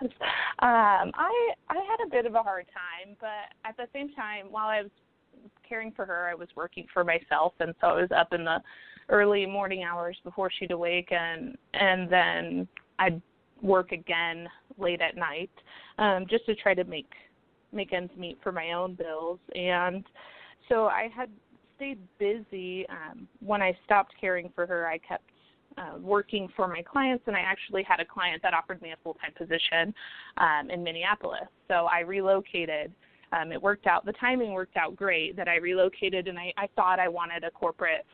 [0.00, 0.10] Was.
[0.58, 4.46] Um, I I had a bit of a hard time, but at the same time,
[4.50, 4.90] while I was
[5.68, 8.58] caring for her, I was working for myself, and so I was up in the
[9.08, 13.20] early morning hours before she'd awake, and and then I'd
[13.62, 15.50] work again late at night,
[15.98, 17.10] um, just to try to make
[17.72, 20.04] make ends meet for my own bills, and
[20.68, 21.30] so I had
[21.76, 22.86] stayed busy.
[22.88, 25.24] Um, when I stopped caring for her, I kept
[25.78, 28.96] uh, working for my clients, and I actually had a client that offered me a
[29.02, 29.94] full time position
[30.38, 31.48] um, in Minneapolis.
[31.68, 32.92] So I relocated.
[33.32, 34.06] Um, it worked out.
[34.06, 37.50] The timing worked out great that I relocated, and I, I thought I wanted a
[37.50, 38.06] corporate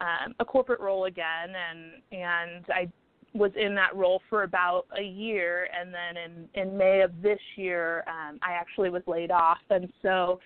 [0.00, 2.88] um, a corporate role again, and and I
[3.34, 7.40] was in that role for about a year, and then in in May of this
[7.56, 10.40] year, um, I actually was laid off, and so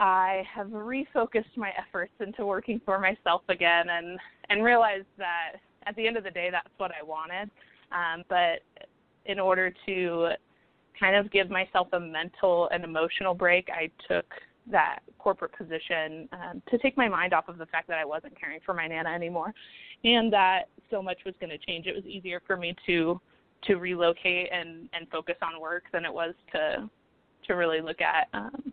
[0.00, 4.18] I have refocused my efforts into working for myself again, and
[4.48, 5.52] and realized that
[5.90, 7.50] at the end of the day, that's what I wanted.
[7.92, 8.60] Um, but
[9.26, 10.30] in order to
[10.98, 14.24] kind of give myself a mental and emotional break, I took
[14.70, 18.38] that corporate position um, to take my mind off of the fact that I wasn't
[18.38, 19.52] caring for my nana anymore,
[20.04, 21.86] and that so much was going to change.
[21.86, 23.20] It was easier for me to
[23.64, 26.88] to relocate and and focus on work than it was to
[27.48, 28.72] to really look at um,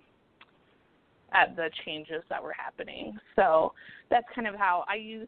[1.33, 3.17] at the changes that were happening.
[3.35, 3.73] So
[4.09, 5.27] that's kind of how I use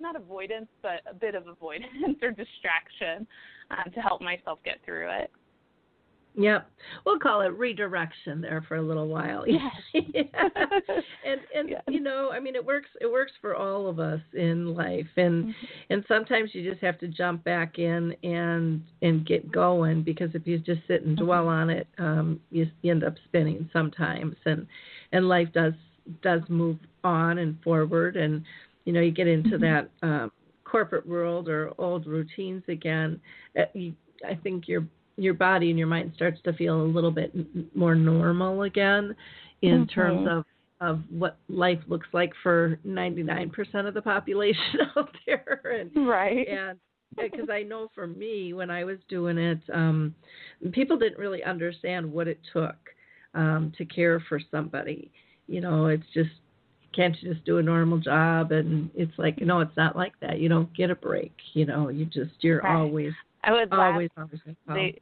[0.00, 1.90] not avoidance, but a bit of avoidance
[2.22, 3.26] or distraction
[3.70, 5.30] um, to help myself get through it.
[6.36, 6.70] Yep,
[7.04, 9.44] we'll call it redirection there for a little while.
[9.48, 9.72] Yes.
[10.14, 10.22] yeah.
[11.26, 12.88] And and you know, I mean, it works.
[13.00, 15.66] It works for all of us in life, and Mm-hmm.
[15.90, 20.46] and sometimes you just have to jump back in and and get going because if
[20.46, 24.68] you just sit and dwell on it, um, you, you end up spinning sometimes, and
[25.10, 25.74] and life does
[26.22, 28.44] does move on and forward, and
[28.90, 30.32] you know, you get into that um,
[30.64, 33.20] corporate world or old routines again.
[33.56, 33.94] Uh, you,
[34.28, 34.84] I think your
[35.16, 37.32] your body and your mind starts to feel a little bit
[37.76, 39.14] more normal again
[39.62, 40.38] in terms Mhm.
[40.38, 40.44] of
[40.80, 46.48] of what life looks like for 99% of the population out there and Right.
[46.48, 46.80] and
[47.16, 50.16] because I know for me when I was doing it um
[50.72, 52.76] people didn't really understand what it took
[53.34, 55.12] um to care for somebody
[55.46, 56.30] you know it's just
[56.94, 60.40] can't you just do a normal job and it's like no it's not like that
[60.40, 62.76] you don't get a break you know you just you're Right.
[62.76, 63.92] always I would laugh.
[63.92, 64.56] always always involved.
[64.66, 65.00] They,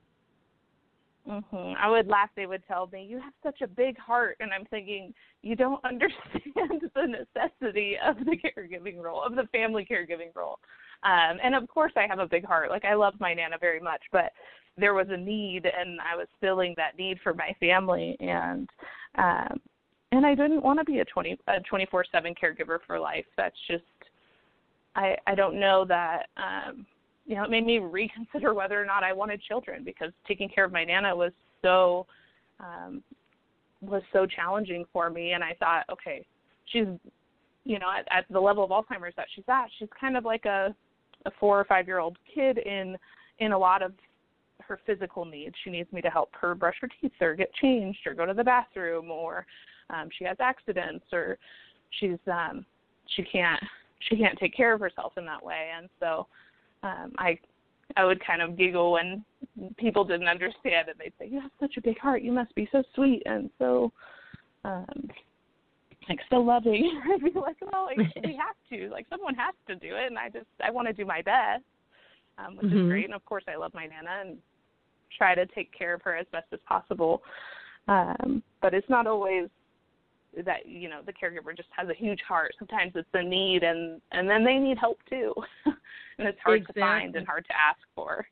[1.27, 2.31] hmm I would laugh.
[2.37, 5.85] They would tell me, "You have such a big heart," and I'm thinking, "You don't
[5.85, 10.59] understand the necessity of the caregiving role, of the family caregiving role."
[11.03, 12.70] Um, and of course, I have a big heart.
[12.70, 14.33] Like I love my nana very much, but
[14.77, 18.68] there was a need, and I was filling that need for my family, and
[19.16, 19.61] um,
[20.12, 23.27] and I didn't want to be a twenty a twenty four seven caregiver for life.
[23.37, 23.85] That's just
[24.97, 26.27] I I don't know that.
[26.37, 26.87] um
[27.27, 30.64] you know, it made me reconsider whether or not I wanted children because taking care
[30.64, 32.07] of my nana was so
[32.59, 33.03] um
[33.83, 36.25] was so challenging for me and I thought, okay,
[36.66, 36.87] she's
[37.64, 40.47] you know, at, at the level of Alzheimer's that she's at, she's kind of like
[40.47, 40.75] a
[41.27, 42.97] a four or five year old kid in
[43.40, 43.92] in a lot of
[44.61, 45.55] her physical needs.
[45.64, 48.35] She needs me to help her brush her teeth or get changed or go to
[48.35, 49.47] the bathroom or
[49.90, 51.38] um she has accidents or
[51.98, 52.64] she's um
[53.16, 53.62] she can't
[54.09, 56.27] she can't take care of herself in that way and so
[56.83, 57.38] um I
[57.96, 59.24] I would kind of giggle when
[59.77, 62.22] people didn't understand and They'd say, "You have such a big heart.
[62.22, 63.92] You must be so sweet and so,
[64.64, 65.09] um,
[66.09, 68.90] like so loving." I'd be like, "Well, like, we have to.
[68.90, 71.64] Like, someone has to do it." And I just, I want to do my best,
[72.38, 72.85] um, which Mhm.
[72.85, 73.05] is great.
[73.07, 74.38] And of course, I love my nana and
[75.16, 77.22] try to take care of her as best as possible.
[77.88, 79.48] Um, but it's not always
[80.45, 82.53] that you know the caregiver just has a huge heart.
[82.59, 86.73] Sometimes it's a need, and and then they need help too, and it's hard to
[86.75, 88.27] find and hard to ask for.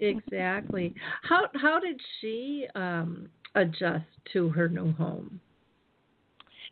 [0.00, 0.94] Exactly.
[1.22, 5.40] How how did she um adjust to her new home?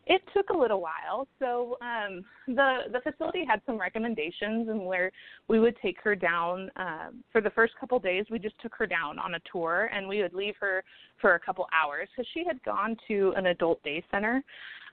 [0.06, 1.28] It took a little while.
[1.38, 5.12] So um, the the facility had some recommendations, and where
[5.48, 8.24] we would take her down um, for the first couple days.
[8.30, 10.82] We just took her down on a tour, and we would leave her
[11.20, 14.42] for a couple hours because she had gone to an adult day center.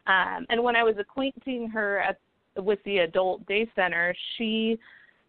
[0.07, 2.19] Um, and when I was acquainting her at
[2.57, 4.77] with the adult day center, she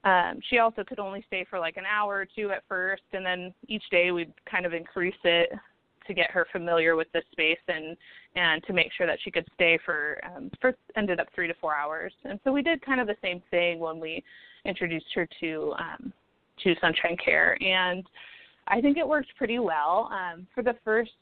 [0.04, 3.24] um, she also could only stay for like an hour or two at first, and
[3.24, 5.50] then each day we'd kind of increase it
[6.08, 7.96] to get her familiar with the space and
[8.34, 11.54] and to make sure that she could stay for um, for ended up three to
[11.60, 12.12] four hours.
[12.24, 14.24] And so we did kind of the same thing when we
[14.64, 16.12] introduced her to um,
[16.64, 18.04] to Sunshine Care, and
[18.66, 20.10] I think it worked pretty well.
[20.12, 21.12] Um, for the first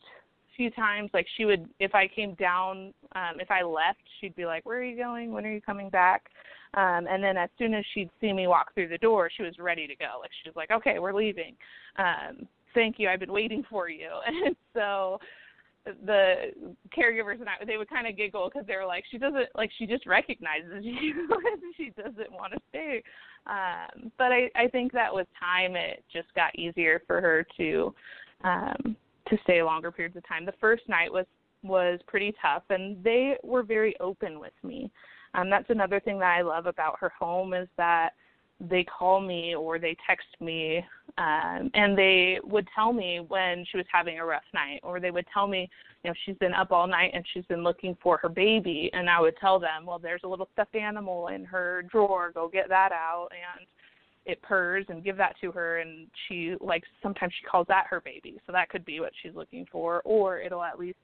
[0.57, 4.46] few times, like she would, if I came down, um, if I left, she'd be
[4.46, 5.33] like, "Where are you going?
[5.33, 6.31] When are you coming back?"
[6.75, 9.59] Um, and then as soon as she'd see me walk through the door, she was
[9.59, 10.18] ready to go.
[10.20, 11.55] Like she was like, "Okay, we're leaving."
[11.99, 13.09] Um, thank you.
[13.09, 14.11] I've been waiting for you.
[14.27, 15.19] And so
[16.05, 16.51] the
[16.97, 19.71] caregivers and I, they would kind of giggle because they were like, she doesn't like
[19.79, 23.03] she just recognizes you and she doesn't want to stay.
[23.47, 27.94] Um, but I, I think that with time, it just got easier for her to
[28.44, 28.96] um,
[29.29, 30.44] to stay longer periods of time.
[30.44, 31.27] The first night was
[31.63, 34.90] was pretty tough, and they were very open with me.
[35.35, 38.11] Um, that's another thing that I love about her home is that
[38.61, 40.83] they call me or they text me
[41.19, 45.11] um and they would tell me when she was having a rough night or they
[45.11, 45.69] would tell me
[46.02, 49.11] you know she's been up all night and she's been looking for her baby and
[49.11, 52.69] I would tell them well there's a little stuffed animal in her drawer go get
[52.71, 53.67] that out and
[54.25, 58.00] it purrs and give that to her and she like sometimes she calls that her
[58.00, 60.98] baby so that could be what she's looking for or it'll at least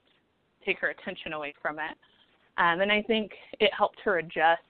[0.65, 1.97] take her attention away from it.
[2.57, 4.63] Um, and i think it helped her adjust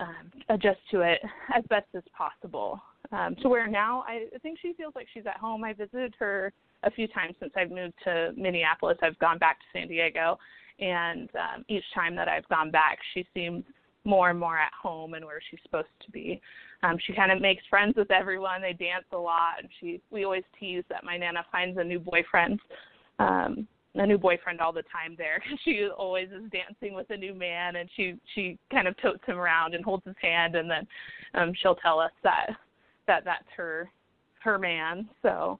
[0.00, 1.20] um, adjust to it
[1.56, 2.80] as best as possible
[3.12, 5.64] um, to where now I think she feels like she's at home.
[5.64, 8.98] I visited her a few times since I've moved to Minneapolis.
[9.02, 10.38] I've gone back to San Diego,
[10.78, 13.64] and um, each time that I've gone back, she seems
[14.04, 16.40] more and more at home and where she's supposed to be.
[16.82, 18.62] Um, she kind of makes friends with everyone.
[18.62, 21.98] They dance a lot, and she we always tease that my nana finds a new
[21.98, 22.60] boyfriend.
[23.18, 23.66] Um,
[23.98, 25.42] a new boyfriend all the time there.
[25.64, 29.38] she always is dancing with a new man and she she kind of totes him
[29.38, 30.86] around and holds his hand and then
[31.34, 32.48] um she'll tell us that
[33.06, 33.90] that that's her
[34.42, 35.08] her man.
[35.22, 35.58] So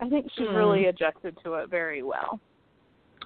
[0.00, 0.56] I think she's mm.
[0.56, 2.40] really adjusted to it very well.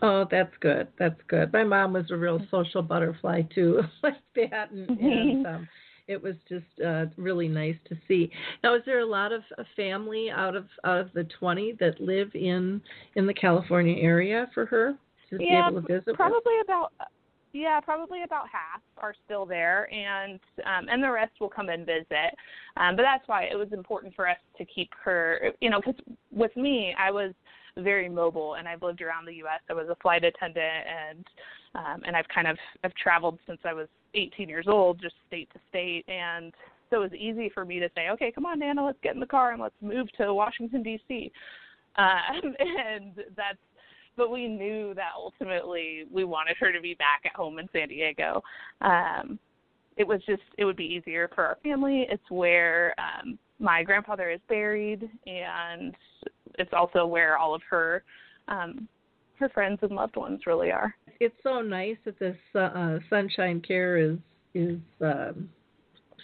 [0.01, 0.89] Oh, that's good.
[0.99, 1.53] That's good.
[1.53, 5.69] My mom was a real social butterfly too, like that, and, and um,
[6.13, 8.31] it was just uh, really nice to see.
[8.63, 12.01] Now, is there a lot of a family out of out of the twenty that
[12.01, 12.81] live in
[13.17, 14.95] in the California area for her
[15.31, 16.15] to yeah, be able to visit?
[16.15, 16.67] Probably with?
[16.67, 16.93] about
[17.53, 21.85] yeah, probably about half are still there, and um, and the rest will come and
[21.85, 22.35] visit.
[22.77, 26.01] Um, but that's why it was important for us to keep her, you know, because
[26.31, 27.33] with me, I was
[27.79, 29.61] very mobile, and I've lived around the U.S.
[29.71, 31.27] I was a flight attendant, and
[31.75, 35.49] um, and I've kind of I've traveled since I was 18 years old, just state
[35.53, 36.53] to state, and
[36.91, 39.21] so it was easy for me to say, okay, come on, Nana, let's get in
[39.21, 41.33] the car and let's move to Washington D.C.
[41.97, 43.59] Um, and that's
[44.17, 47.89] but we knew that ultimately we wanted her to be back at home in San
[47.89, 48.43] Diego.
[48.83, 49.39] Um,
[49.97, 52.07] it was just it would be easier for our family.
[52.11, 55.95] It's where um, my grandfather is buried, and
[56.59, 58.03] it's also where all of her
[58.49, 58.89] um,
[59.39, 60.95] her friends and loved ones really are.
[61.21, 64.19] It's so nice that this uh, Sunshine Care is
[64.55, 65.49] is um,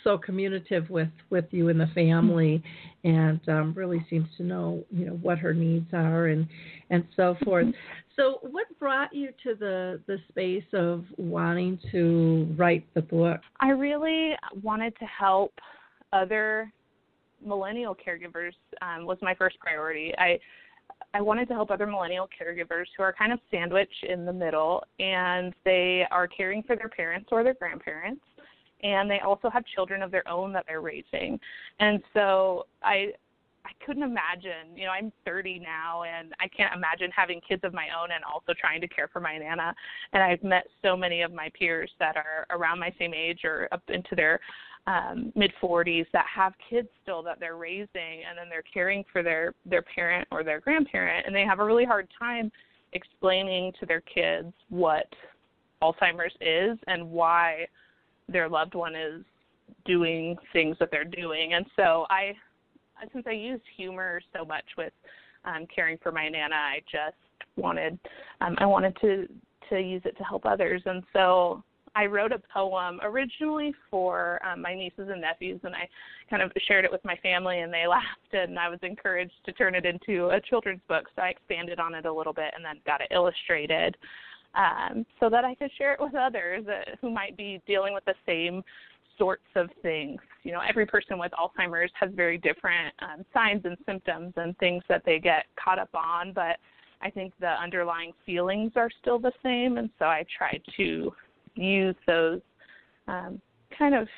[0.05, 2.62] so communicative with with you and the family,
[3.05, 6.47] and um, really seems to know you know what her needs are and
[6.91, 7.66] and so forth.
[8.16, 13.41] So, what brought you to the the space of wanting to write the book?
[13.61, 15.53] I really wanted to help
[16.12, 16.72] other
[17.45, 18.53] millennial caregivers.
[18.82, 20.12] Um, was my first priority.
[20.18, 20.39] I
[21.14, 24.82] I wanted to help other millennial caregivers who are kind of sandwiched in the middle
[24.99, 28.22] and they are caring for their parents or their grandparents
[28.82, 31.39] and they also have children of their own that they're raising.
[31.80, 33.12] And so I
[33.64, 37.74] I couldn't imagine, you know, I'm 30 now and I can't imagine having kids of
[37.74, 39.74] my own and also trying to care for my nana.
[40.14, 43.68] And I've met so many of my peers that are around my same age or
[43.70, 44.41] up into their
[44.89, 49.22] um mid 40s that have kids still that they're raising and then they're caring for
[49.22, 52.51] their their parent or their grandparent and they have a really hard time
[52.93, 55.07] explaining to their kids what
[55.82, 57.66] Alzheimer's is and why
[58.28, 59.22] their loved one is
[59.84, 61.55] doing things that they're doing.
[61.55, 62.34] And so I,
[63.12, 64.93] since I used humor so much with
[65.45, 67.16] um, caring for my nana, I just
[67.57, 67.99] wanted,
[68.41, 69.28] um, I wanted to
[69.70, 70.80] to use it to help others.
[70.86, 71.62] And so
[71.95, 75.89] I wrote a poem originally for um, my nieces and nephews, and I
[76.30, 79.53] kind of shared it with my family, and they laughed, and I was encouraged to
[79.53, 81.05] turn it into a children's book.
[81.16, 83.97] So I expanded on it a little bit, and then got it illustrated
[84.55, 88.05] um, so that I could share it with others uh, who might be dealing with
[88.05, 88.62] the same
[89.18, 90.20] sorts of things.
[90.45, 94.82] You know, every person with Alzheimer's has very different um, signs and symptoms and things
[94.89, 96.57] that they get caught up on, but
[97.01, 101.12] I think the underlying feelings are still the same, and so I try to
[101.62, 102.40] use those
[103.06, 103.40] um,
[103.76, 104.09] kind of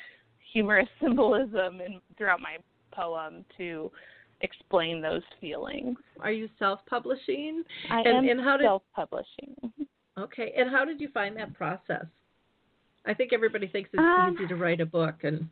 [0.53, 2.57] humorous symbolism in, throughout my
[2.91, 3.91] poem to
[4.41, 5.97] explain those feelings.
[6.19, 7.63] Are you self-publishing?
[7.89, 9.55] I and, am and how did, self-publishing.
[10.17, 12.05] Okay, and how did you find that process?
[13.05, 15.47] I think everybody thinks it's um, easy to write a book, and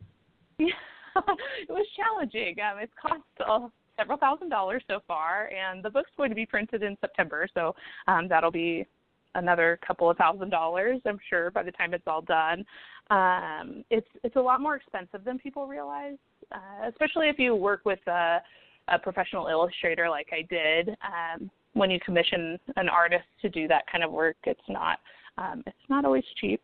[0.59, 0.67] yeah,
[1.15, 2.55] it was challenging.
[2.59, 3.67] Um, it's cost uh,
[3.97, 7.73] several thousand dollars so far, and the book's going to be printed in September, so
[8.07, 8.85] um, that'll be
[9.35, 12.65] another couple of thousand dollars, I'm sure, by the time it's all done.
[13.09, 16.17] Um, it's it's a lot more expensive than people realize,
[16.51, 18.39] uh, especially if you work with a,
[18.87, 20.89] a professional illustrator like I did.
[20.89, 24.99] Um, when you commission an artist to do that kind of work, it's not
[25.37, 26.61] um, it's not always cheap,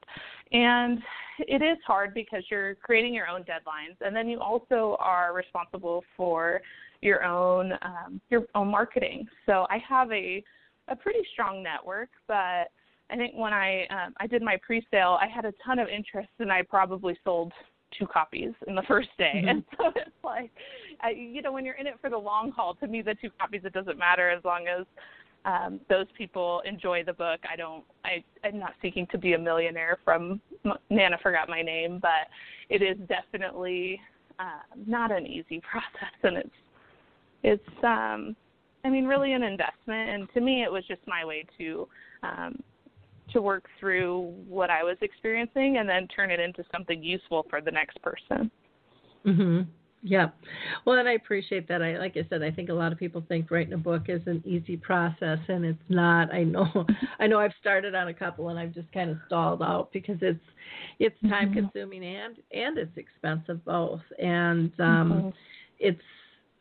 [0.51, 0.99] and
[1.39, 6.03] it is hard because you're creating your own deadlines, and then you also are responsible
[6.17, 6.61] for
[7.01, 9.27] your own um, your own marketing.
[9.45, 10.43] So I have a
[10.87, 12.71] a pretty strong network, but
[13.09, 16.29] I think when I um, I did my pre-sale, I had a ton of interest,
[16.39, 17.53] and I probably sold
[17.97, 19.33] two copies in the first day.
[19.35, 19.47] Mm-hmm.
[19.47, 20.51] And so it's like,
[21.01, 23.29] I, you know, when you're in it for the long haul, to me, the two
[23.39, 24.85] copies, it doesn't matter as long as
[25.45, 27.39] um, those people enjoy the book.
[27.49, 30.41] I don't, I, I'm not seeking to be a millionaire from
[30.89, 32.27] Nana Forgot My Name, but
[32.69, 34.01] it is definitely
[34.39, 36.49] um, not an easy process, and it's
[37.43, 38.35] it's um,
[38.85, 40.09] I mean really an investment.
[40.09, 41.87] And to me, it was just my way to
[42.23, 42.61] um,
[43.33, 47.59] to work through what I was experiencing and then turn it into something useful for
[47.59, 48.51] the next person.
[49.25, 49.65] Mhm.
[50.03, 50.29] Yeah.
[50.85, 51.81] Well, and I appreciate that.
[51.81, 54.21] I like I said, I think a lot of people think writing a book is
[54.27, 56.31] an easy process and it's not.
[56.31, 56.85] I know
[57.19, 60.17] I know I've started on a couple and I've just kind of stalled out because
[60.21, 60.45] it's
[60.99, 64.03] it's time consuming and and it's expensive both.
[64.19, 65.33] And um Mhm.
[65.79, 66.01] it's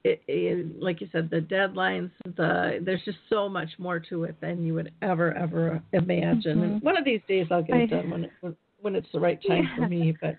[0.05, 4.37] it, it, like you said, the deadlines, the there's just so much more to it
[4.41, 6.63] than you would ever ever imagine.
[6.63, 9.41] And one of these days I'll get it done when it, when, it's the right
[9.49, 10.15] time for me.
[10.21, 10.37] But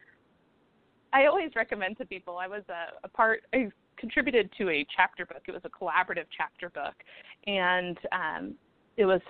[1.13, 2.38] I always recommend to people.
[2.38, 3.41] I was a, a part.
[3.53, 5.41] I contributed to a chapter book.
[5.47, 6.93] It was a collaborative chapter book,
[7.47, 8.53] and um,
[8.97, 9.22] it was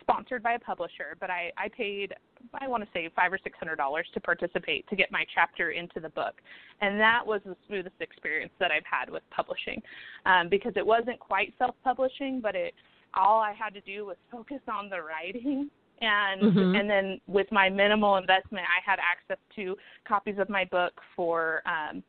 [0.00, 1.16] sponsored by a publisher.
[1.20, 2.14] But I, I paid,
[2.60, 5.70] I want to say five or six hundred dollars to participate to get my chapter
[5.70, 6.34] into the book,
[6.80, 9.82] and that was the smoothest experience that I've had with publishing,
[10.26, 12.74] um, because it wasn't quite self-publishing, but it
[13.14, 15.70] all I had to do was focus on the writing
[16.00, 16.80] and Mhm.
[16.80, 21.62] and then with my minimal investment I had access to copies of my book for
[21.66, 22.02] um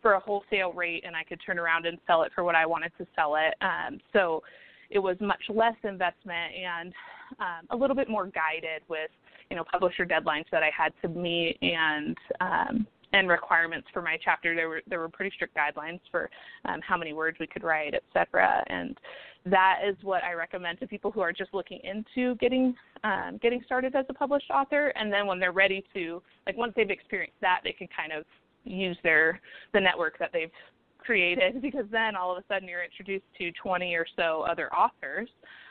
[0.00, 2.64] for a wholesale rate and I could turn around and sell it for what I
[2.64, 3.54] wanted to sell it.
[3.60, 4.42] Um so
[4.88, 6.94] it was much less investment and
[7.40, 9.10] um a little bit more guided with,
[9.50, 14.18] you know, publisher deadlines that I had to meet and um and requirements for my
[14.22, 14.54] chapter.
[14.54, 16.28] There were there were pretty strict guidelines for
[16.64, 18.64] um, how many words we could write, etc.
[18.68, 18.98] And
[19.46, 22.74] that is what I recommend to people who are just looking into getting
[23.04, 24.88] um, getting started as a published author.
[24.96, 28.24] And then when they're ready to, like once they've experienced that, they can kind of
[28.64, 29.40] use their
[29.72, 30.50] the network that they've
[30.98, 35.28] created because then all of a sudden you're introduced to 20 or so other authors.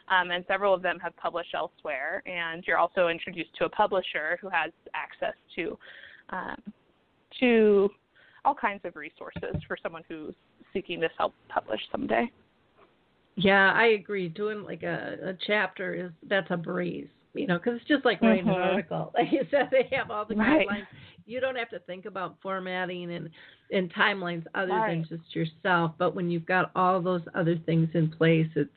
[0.07, 4.37] Um, and several of them have published elsewhere, and you're also introduced to a publisher
[4.39, 5.77] who has access to
[6.29, 6.61] um,
[7.39, 7.89] to
[8.45, 10.35] all kinds of resources for someone who's
[10.73, 12.31] seeking to self publish someday.
[13.35, 14.29] Yeah, I agree.
[14.29, 18.21] Doing like a, a chapter is that's a breeze, you know, because it's just like
[18.21, 18.63] writing an Mhm.
[18.71, 19.11] article.
[19.17, 20.67] Like you said, they have all the Right.
[20.67, 20.87] guidelines.
[21.25, 23.29] You don't have to think about formatting and
[23.71, 25.91] and timelines other than just yourself.
[25.97, 28.69] But when you've got all those other things in place, it's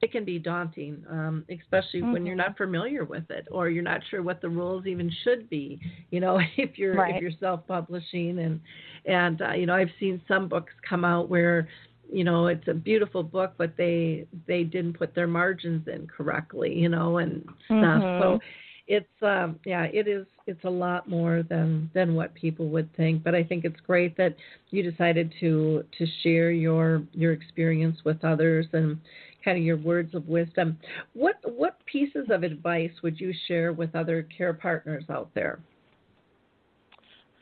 [0.00, 2.36] it can be daunting, um, especially when you're Mhm.
[2.36, 5.78] not familiar with it or you're not sure what the rules even should be.
[6.10, 7.14] You know, if you're Right.
[7.14, 8.60] if you're self-publishing and
[9.06, 11.68] and uh, you know, I've seen some books come out where
[12.10, 16.72] you know it's a beautiful book but they they didn't put their margins in correctly
[16.74, 17.44] you know and
[17.76, 18.18] stuff Mhm.
[18.18, 18.40] so
[18.92, 23.22] it's um yeah it is it's a lot more than than what people would think
[23.22, 24.34] but i think it's great that
[24.70, 28.98] you decided to to share your your experience with others and
[29.44, 30.78] kind of your words of wisdom.
[31.14, 35.60] What what pieces of advice would you share with other care partners out there?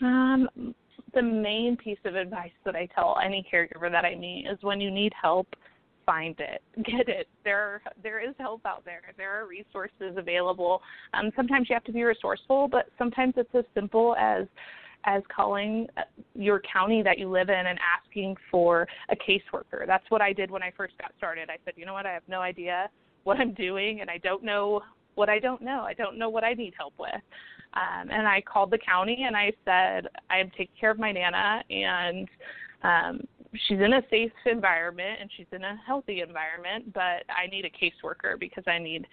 [0.00, 0.48] Um,
[1.14, 4.80] the main piece of advice that I tell any caregiver that I meet is when
[4.80, 5.48] you need help,
[6.08, 7.28] find it, get it.
[7.44, 9.02] There, there is help out there.
[9.18, 10.80] There are resources available.
[11.12, 14.46] Um, sometimes you have to be resourceful, but sometimes it's as simple as
[15.04, 15.86] as calling
[16.34, 19.86] your county that you live in and asking for a caseworker.
[19.86, 21.48] That's what I did when I first got started.
[21.48, 22.90] I said, you know what, I have no idea
[23.22, 24.80] what I'm doing, and I don't know
[25.14, 25.82] what I don't know.
[25.82, 27.10] I don't know what I need help with.
[27.74, 31.62] Um, and I called the county and I said, I'm taking care of my Nana
[31.70, 32.28] and
[32.82, 33.20] um,
[33.54, 37.70] she's in a safe environment and she's in a healthy environment, but I need a
[37.70, 39.06] caseworker because I need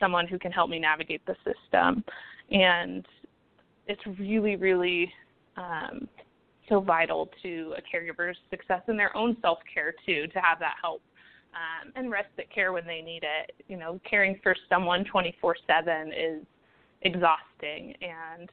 [0.00, 2.04] someone who can help me navigate the system.
[2.50, 3.06] And
[3.86, 5.12] it's really, really
[5.56, 6.08] um,
[6.68, 10.76] so vital to a caregiver's success and their own self care too, to have that
[10.80, 11.02] help.
[11.52, 13.52] Um, and respite care when they need it.
[13.68, 16.46] You know, caring for someone 24 7 is
[17.02, 18.48] exhausting and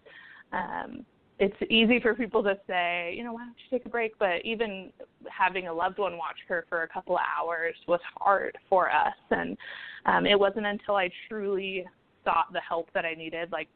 [0.52, 1.06] um
[1.40, 4.18] it's easy for people to say, you know, why don't you take a break?
[4.20, 4.92] But even
[5.40, 9.16] having a loved one watch her for a couple of hours was hard for us.
[9.32, 9.58] And
[10.06, 11.86] um, it wasn't until I truly
[12.26, 13.70] sought the help that I needed, like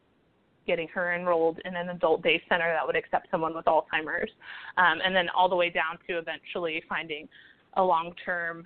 [0.68, 4.32] getting her enrolled in an adult day center that would accept someone with Alzheimer's,
[4.78, 7.28] um, and then all the way down to eventually finding
[7.78, 8.64] a long term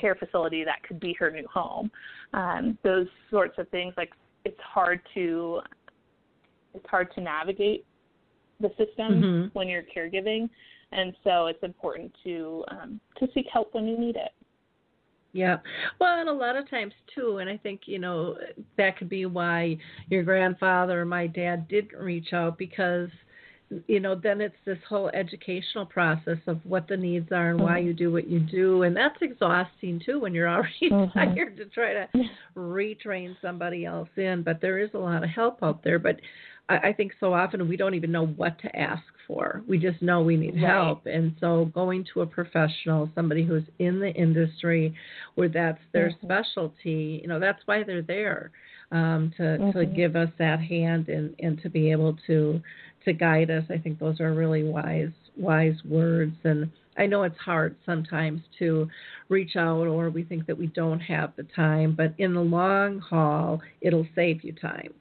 [0.00, 1.90] care facility that could be her new home.
[2.32, 4.12] Um, those sorts of things, like
[4.44, 5.60] it's hard to
[6.74, 7.84] it's hard to navigate
[8.60, 9.54] the system Mhm.
[9.54, 10.48] when you're caregiving,
[10.92, 14.32] and so it's important to um, to seek help when you need it.
[15.32, 15.58] Yeah.
[16.00, 18.38] Well, and a lot of times too, and I think, you know,
[18.78, 19.76] that could be why
[20.08, 23.10] your grandfather or my dad didn't reach out because
[23.88, 27.68] you know, then it's this whole educational process of what the needs are and mm-hmm.
[27.68, 31.18] why you do what you do, and that's exhausting too when you're already mm-hmm.
[31.18, 32.08] tired to try to
[32.56, 34.42] retrain somebody else in.
[34.42, 35.98] But there is a lot of help out there.
[35.98, 36.20] But
[36.68, 39.62] I, I think so often we don't even know what to ask for.
[39.68, 40.70] We just know we need right.
[40.70, 44.94] help, and so going to a professional, somebody who's in the industry,
[45.34, 46.26] where that's their mm-hmm.
[46.26, 48.50] specialty, you know, that's why they're there
[48.92, 49.78] um, to mm-hmm.
[49.78, 52.60] to give us that hand and and to be able to
[53.04, 53.64] to guide us.
[53.70, 58.88] I think those are really wise wise words and I know it's hard sometimes to
[59.28, 63.00] reach out or we think that we don't have the time, but in the long
[63.00, 64.94] haul, it'll save you time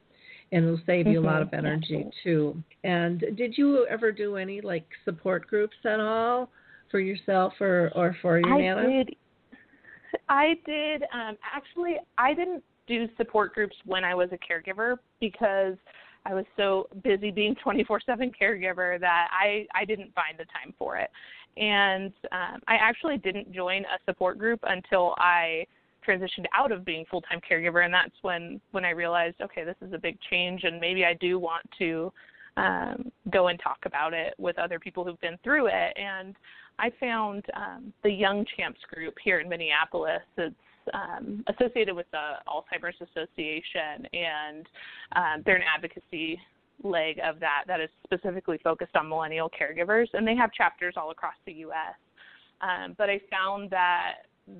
[0.55, 1.27] and it'll save you mm-hmm.
[1.27, 1.53] a lot mm-hmm.
[1.53, 2.63] of energy too.
[2.85, 6.49] And did you ever do any like support groups at all
[6.89, 8.87] for yourself or or for your I nana?
[8.87, 9.15] Did.
[10.29, 11.03] I did.
[11.13, 15.75] Um, actually, I didn't do support groups when I was a caregiver because
[16.25, 20.95] I was so busy being 24/7 caregiver that I I didn't find the time for
[20.95, 21.09] it.
[21.57, 25.65] And um, I actually didn't join a support group until I
[26.07, 29.93] transitioned out of being full-time caregiver and that's when when I realized okay this is
[29.93, 32.11] a big change and maybe I do want to
[32.57, 36.35] um, go and talk about it with other people who've been through it and
[36.79, 40.21] I found um, the Young Champs group here in Minneapolis.
[40.37, 40.55] It's
[40.93, 44.65] um, associated with the Alzheimer's Association, and
[45.15, 46.39] um, they're an advocacy
[46.83, 51.11] leg of that that is specifically focused on millennial caregivers, and they have chapters all
[51.11, 51.95] across the U.S.
[52.61, 54.13] Um, but I found that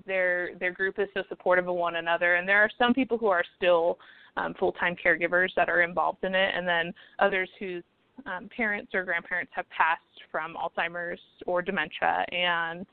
[0.06, 3.28] their their group is so supportive of one another, and there are some people who
[3.28, 3.98] are still
[4.38, 7.84] um, full-time caregivers that are involved in it, and then others whose
[8.26, 12.86] um, parents or grandparents have passed from Alzheimer's or dementia, and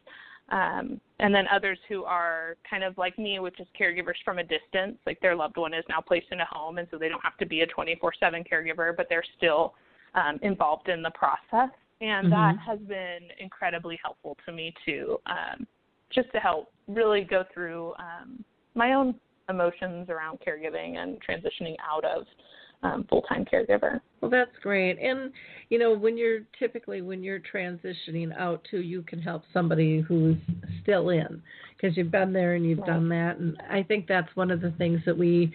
[0.51, 4.43] um, and then others who are kind of like me, which is caregivers from a
[4.43, 7.23] distance, like their loved one is now placed in a home, and so they don't
[7.23, 9.75] have to be a 24/7 caregiver, but they're still
[10.15, 11.71] um, involved in the process,
[12.01, 12.31] and mm-hmm.
[12.31, 15.67] that has been incredibly helpful to me too, um,
[16.15, 18.45] just to help really go through um,
[18.75, 19.15] my own
[19.49, 22.25] emotions around caregiving and transitioning out of
[22.83, 24.01] um, full-time caregiver.
[24.23, 25.01] Well, that's great.
[25.01, 25.33] And
[25.69, 30.37] you know, when you're typically when you're transitioning out to, you can help somebody who's
[30.81, 31.43] still in
[31.77, 32.87] because you've been there and you've right.
[32.87, 33.39] done that.
[33.39, 35.53] And I think that's one of the things that we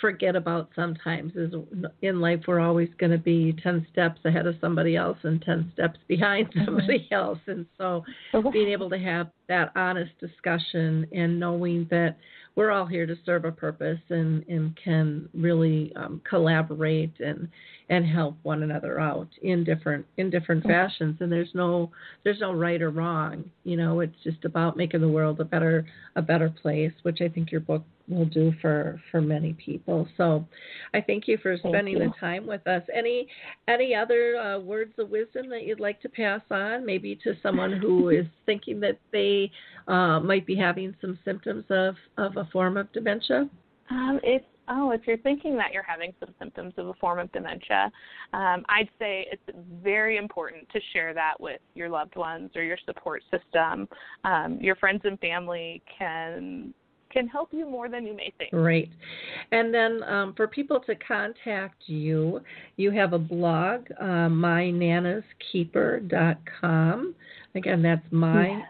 [0.00, 1.52] forget about sometimes is
[2.00, 5.70] in life we're always going to be ten steps ahead of somebody else and ten
[5.74, 6.64] steps behind mm-hmm.
[6.64, 7.40] somebody else.
[7.46, 8.02] And so,
[8.50, 12.16] being able to have that honest discussion and knowing that
[12.56, 17.48] we're all here to serve a purpose and, and can really um, collaborate and
[17.88, 20.72] and help one another out in different in different mm-hmm.
[20.72, 21.90] fashions and there's no
[22.24, 25.84] there's no right or wrong you know it's just about making the world a better
[26.16, 30.46] a better place which i think your book will do for for many people so
[30.94, 31.98] i thank you for spending you.
[31.98, 33.26] the time with us any
[33.68, 37.72] any other uh, words of wisdom that you'd like to pass on maybe to someone
[37.72, 39.50] who is thinking that they
[39.88, 43.48] uh, might be having some symptoms of of a form of dementia
[43.90, 47.30] um, if oh, if you're thinking that you're having some symptoms of a form of
[47.32, 47.90] dementia,
[48.32, 52.78] um, I'd say it's very important to share that with your loved ones or your
[52.84, 53.88] support system.
[54.24, 56.74] Um, your friends and family can
[57.16, 58.52] can help you more than you may think.
[58.52, 58.90] Right.
[59.50, 62.42] And then um, for people to contact you,
[62.76, 67.14] you have a blog, uh, mynanaskeeper.com.
[67.54, 68.62] Again, that's my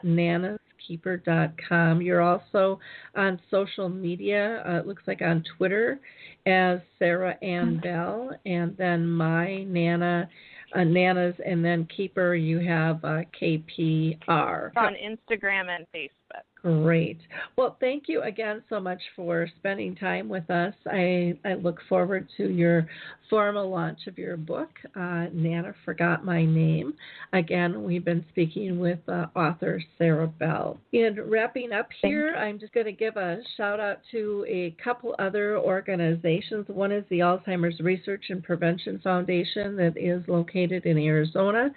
[0.86, 2.00] keeper.com.
[2.02, 2.78] You're also
[3.14, 6.00] on social media, uh, it looks like on Twitter
[6.46, 7.80] as Sara Ann mm-hmm.
[7.80, 10.28] Bell, and then my Nana.
[10.74, 14.72] Uh, Nanas and then Keeper, you have uh, KPR.
[14.76, 16.42] On Instagram and Facebook.
[16.82, 17.20] Great.
[17.56, 20.74] Well, thank you again so much for spending time with us.
[20.86, 22.88] I, I look forward to your
[23.28, 26.94] formal launch of your book, uh, Nana Forgot My Name.
[27.32, 30.78] Again, we've been speaking with uh, author Sara Bell.
[30.92, 35.14] And wrapping up here, I'm just going to give a shout out to a couple
[35.18, 36.66] other organizations.
[36.68, 41.70] One is the Alzheimer's Research and Prevention Foundation that is located in Arizona,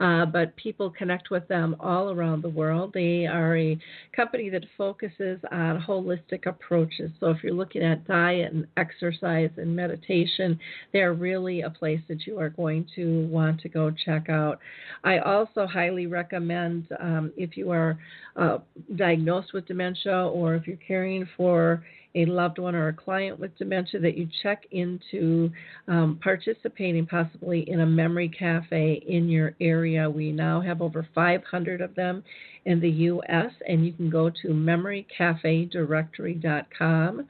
[0.00, 2.92] uh, but people connect with them all around the world.
[2.92, 3.78] They are a
[4.14, 7.10] company that focuses on holistic approaches.
[7.20, 10.58] So if you're looking at diet and exercise and meditation,
[10.96, 14.58] they're really a place that you are going to want to go check out.
[15.04, 17.98] I also highly recommend um, if you are
[18.34, 18.60] uh,
[18.94, 21.84] diagnosed with dementia or if you're caring for
[22.14, 25.50] a loved one or a client with dementia that you check into
[25.86, 30.08] um, participating possibly in a memory cafe in your area.
[30.08, 32.24] We now have over 500 of them
[32.64, 37.26] in the U.S., and you can go to memorycafedirectory.com.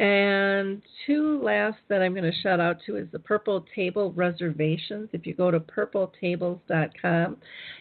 [0.01, 5.11] And two last that I'm going to shout out to is the Purple Table Reservations.
[5.13, 7.37] If you go to purpletables.com,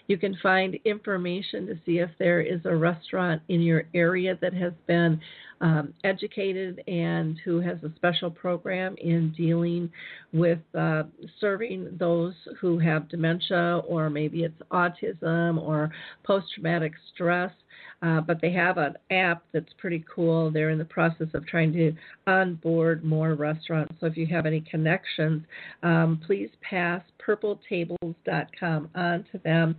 [0.07, 4.53] you can find information to see if there is a restaurant in your area that
[4.53, 5.21] has been
[5.61, 9.89] um, educated and who has a special program in dealing
[10.33, 11.03] with uh,
[11.39, 15.89] serving those who have dementia or maybe it's autism or
[16.25, 17.51] post traumatic stress.
[18.01, 20.49] Uh, but they have an app that's pretty cool.
[20.49, 21.91] They're in the process of trying to
[22.27, 23.93] onboard more restaurants.
[23.99, 25.43] So if you have any connections,
[25.83, 29.75] um, please pass purpletables.com on to them.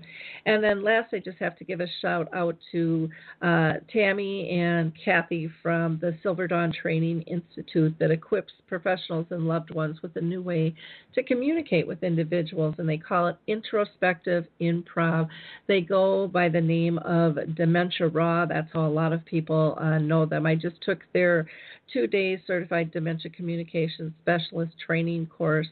[0.46, 3.08] And then last, I just have to give a shout out to
[3.42, 9.74] uh, Tammy and Kathy from the Silver Dawn Training Institute that equips professionals and loved
[9.74, 10.74] ones with a new way
[11.14, 15.28] to communicate with individuals, and they call it introspective improv.
[15.66, 18.46] They go by the name of Dementia Raw.
[18.46, 20.46] That's how a lot of people uh, know them.
[20.46, 21.48] I just took their
[21.92, 25.66] two days certified dementia communication specialist training course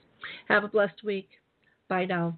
[0.48, 1.28] Have a blessed week.
[1.90, 2.38] Bye now.